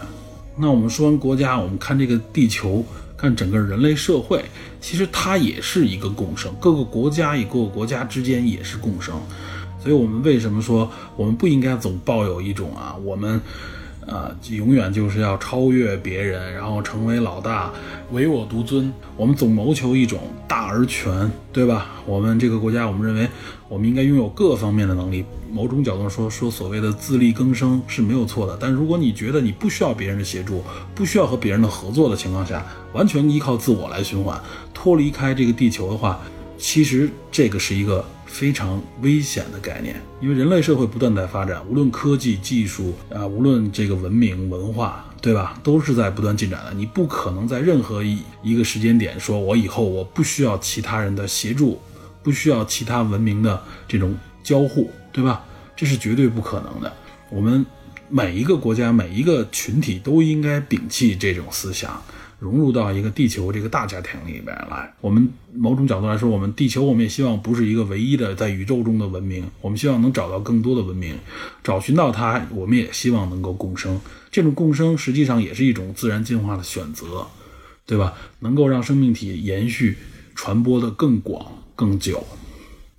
[0.56, 2.86] 那我们说完国家，我们看这个地球，
[3.18, 4.44] 看整个人类社会，
[4.80, 9.16] 其实它也是一个共生，各个国家与各个国家之间也是共生。
[9.82, 13.42] 所以我们为什么说我们不应该总抱有一种啊，我们
[14.08, 17.72] 呃永远就是要超越别人，然后成为老大，
[18.12, 18.92] 唯我独尊。
[19.16, 21.92] 我们总谋求一种大而全，对吧？
[22.06, 23.28] 我们这个国家，我们认为
[23.70, 25.24] 我们应该拥有各方面的能力。
[25.52, 28.58] 某种角度上说，说所谓的自力更生是没有错的。
[28.60, 30.64] 但如果你觉得你不需要别人的协助，
[30.96, 34.42] 不需要和别人的合作的情况下，完全依靠自我来循环，
[34.74, 36.20] 脱离开这个地球的话，
[36.58, 39.96] 其实这个是一个非常危险的概念。
[40.20, 45.60] 因为人类社会不断在发展，无论科技技术啊，无论这个文明文化，对吧？
[45.64, 46.74] 都是在不断进展的。
[46.74, 51.80] 你不可能在任何一一个时间点说，我以后我不需要其他人的协助，
[52.24, 55.46] 不需要其他文明的这种交互，对吧？
[55.76, 56.92] 这是绝对不可能的。
[57.30, 57.64] 我们
[58.10, 62.02] 每一个国家、每一个群体都应该摒弃这种思想。
[62.44, 64.94] 融入到一个地球这个大家庭里边来。
[65.00, 71.18] 我们某种角度来说，我们地球我们也希望不是一个唯一的在宇宙中的文明，我们希望能找到更多的文明，
[71.64, 73.98] 找寻到它，我们也希望能够共生。
[74.30, 77.26] 这种共生实际上也是一种自然进化的选择，
[77.86, 78.14] 对吧？
[78.42, 79.98] 能够让生命体延续、
[80.36, 82.26] 传播的更广、更久。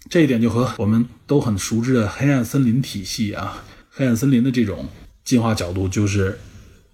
[0.08, 4.88] 这一点就和我们都很熟知的黑暗森林体系啊，黑暗森林的这种
[5.22, 6.38] 进化角度就是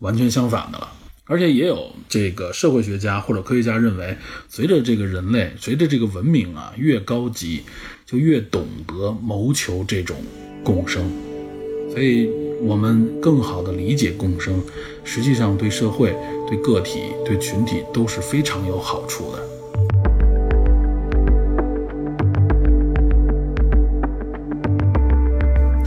[0.00, 0.92] 完全相反的了。
[1.30, 4.16] 而且也有这个社会学家或者科学家认为，
[4.48, 7.62] 随着这个人类，随着这个文明啊越高级，
[8.04, 10.16] 就越懂得谋求这种
[10.64, 11.08] 共生，
[11.92, 12.28] 所以
[12.60, 14.60] 我们更好的理解共生，
[15.04, 16.12] 实际上对社会、
[16.48, 19.49] 对个体、对群体都是非常有好处的。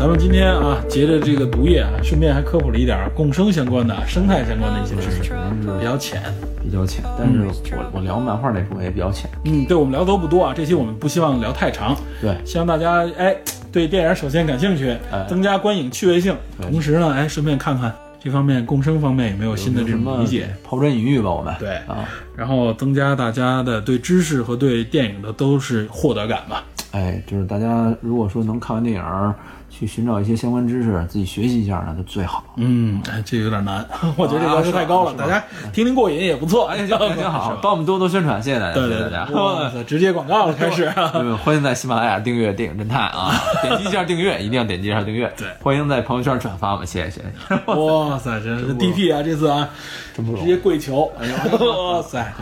[0.04, 6.22] 咱们今天啊，结着这个毒液啊，顺便还科普了一点共生相关的、生态相关的一些知识，可能是比较浅，
[6.62, 7.06] 比较浅。
[7.18, 9.32] 但是我我聊漫画那部分也比较浅。
[9.46, 11.96] 嗯，对我们聊的都不多啊，这期我们不希望聊太长。
[12.20, 13.34] 对，希望大家哎
[13.72, 14.94] 对电影首先感兴趣，
[15.26, 17.90] 增加观影趣味性，同时呢哎顺便看看
[18.22, 22.04] 这方面共生方面有没有新的这种理解，抛砖引玉吧，我们对啊，
[22.36, 26.66] 然后增加大家的对知识和对电影的都是获得感吧。
[26.92, 29.34] 哎，就是大家如果说能看完电影。
[29.76, 32.44] 去寻找一些相关知识，自己学习一下，那就最好。
[32.58, 33.84] 嗯，哎，这有点难，
[34.16, 35.14] 我觉得这要求太高了。
[35.16, 35.44] 大家
[35.74, 36.68] 听听过瘾也不错。
[36.72, 36.96] 哎，挺
[37.30, 39.26] 好，帮我们多多宣传，谢谢大家，谢谢大家。
[39.32, 40.88] 哇塞，直接广告了，开始。
[41.44, 45.32] 欢迎在喜马拉雅订阅《电影侦探》啊，点击一下订阅，一定要点击一下订阅。
[45.36, 47.74] 对，欢迎在朋友圈转发我们谢谢谢谢。
[47.74, 49.68] 哇塞，这是 DP 啊，这次啊，
[50.16, 51.12] 直接跪求。
[51.20, 52.34] 哎呀，哇塞。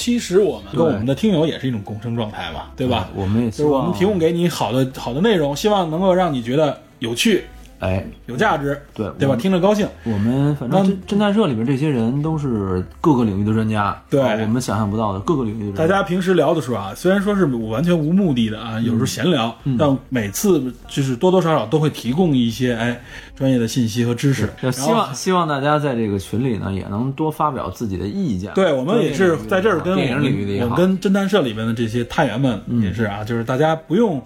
[0.00, 3.10] 其实我们跟我们的听友也是一种共生状态嘛，对吧？
[3.16, 7.46] 我们也就是我们提供给你好的好的内容，希望能够让你觉得有趣。
[7.80, 9.36] 哎，有价值，对对吧？
[9.36, 9.86] 听着高兴。
[10.04, 15.78] 我们反正侦侦探社里面这些人都是各个领域的专家，对我们想象不到的各个领域的。
[15.78, 23.00] 大家平时聊的时候啊，虽然说是完全无目的的啊，有时候闲聊，但每次就是多多少少都会提供一些哎
[23.36, 24.48] 专业的信息和知识。
[24.72, 28.52] 希望希望大家在这个群里呢，也能多发表自己的意见。
[28.54, 34.20] 对我们也是在这儿跟电影领域的也好，跟侦探社里面的这些探员们也是啊，就是大家不用。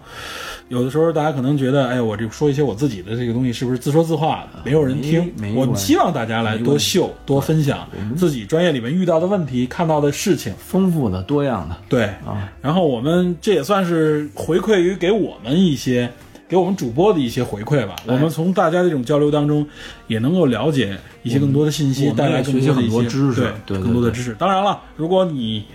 [0.72, 5.30] 有的时候，大家可能觉得，哎，我这说一些我自己的这个东西，是不是自说自话，没有人听？
[5.54, 11.76] 我希望大家来多秀、多分享自己专业里面遇到的问题、看到的事情，丰富的、多样的。
[11.90, 16.10] 对啊，然后我们这也算是回馈于给我们一些，
[16.48, 17.94] 给我们主播的一些回馈吧。
[18.06, 19.66] 我们从大家这种交流当中，
[20.06, 24.34] 也能够了解一些更多的信息，带来更多的一些知识，对更多的知识。
[24.38, 25.66] 当然了，如果你。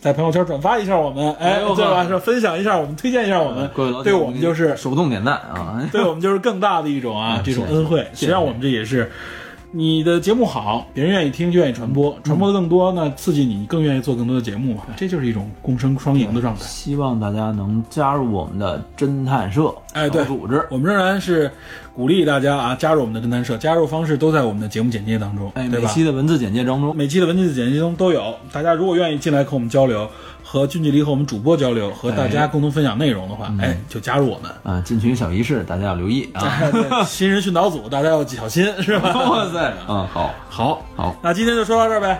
[0.00, 2.06] 在朋友圈转发一下我们，哎，对吧？
[2.08, 3.70] 说分享一下我们，推荐一下我们，
[4.02, 8.00] 对我们就是手动点赞啊， 对我们就是更大的一种啊，这种恩惠。
[8.14, 9.10] 实际上我们这也是。
[9.72, 14.82] 你的节目好，别人愿意听就愿意传播，传播的更多，那刺激你更愿意做更多的节目嘛？
[14.96, 16.62] 这就是一种共生双赢的状态。
[16.62, 21.48] 希望大家能加入我们的侦探社，哎，对，组织，我们仍然是
[22.00, 23.58] 鼓励大家啊，加入我们的侦探社。
[23.58, 28.34] 加入方式都在我们的节目简介当中，哎，每期的文字简介当中，每期的文字简介中都有。
[28.50, 30.08] 大家如果愿意进来和我们交流。
[30.42, 34.82] 和近距离和我们主播交流，和大家共同分享内容的话，哎，就加入我们啊！
[34.84, 36.42] 进群小仪式，大家要留意啊！
[37.06, 39.14] 新人训导组，大家要小心，是吧？
[39.30, 39.72] 哇塞！
[39.88, 42.18] 嗯，好，好，好，那今天就说到这儿呗。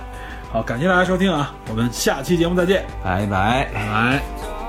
[0.53, 4.60] 好，感谢大家收听啊，我们下期节目再见，拜拜，拜拜。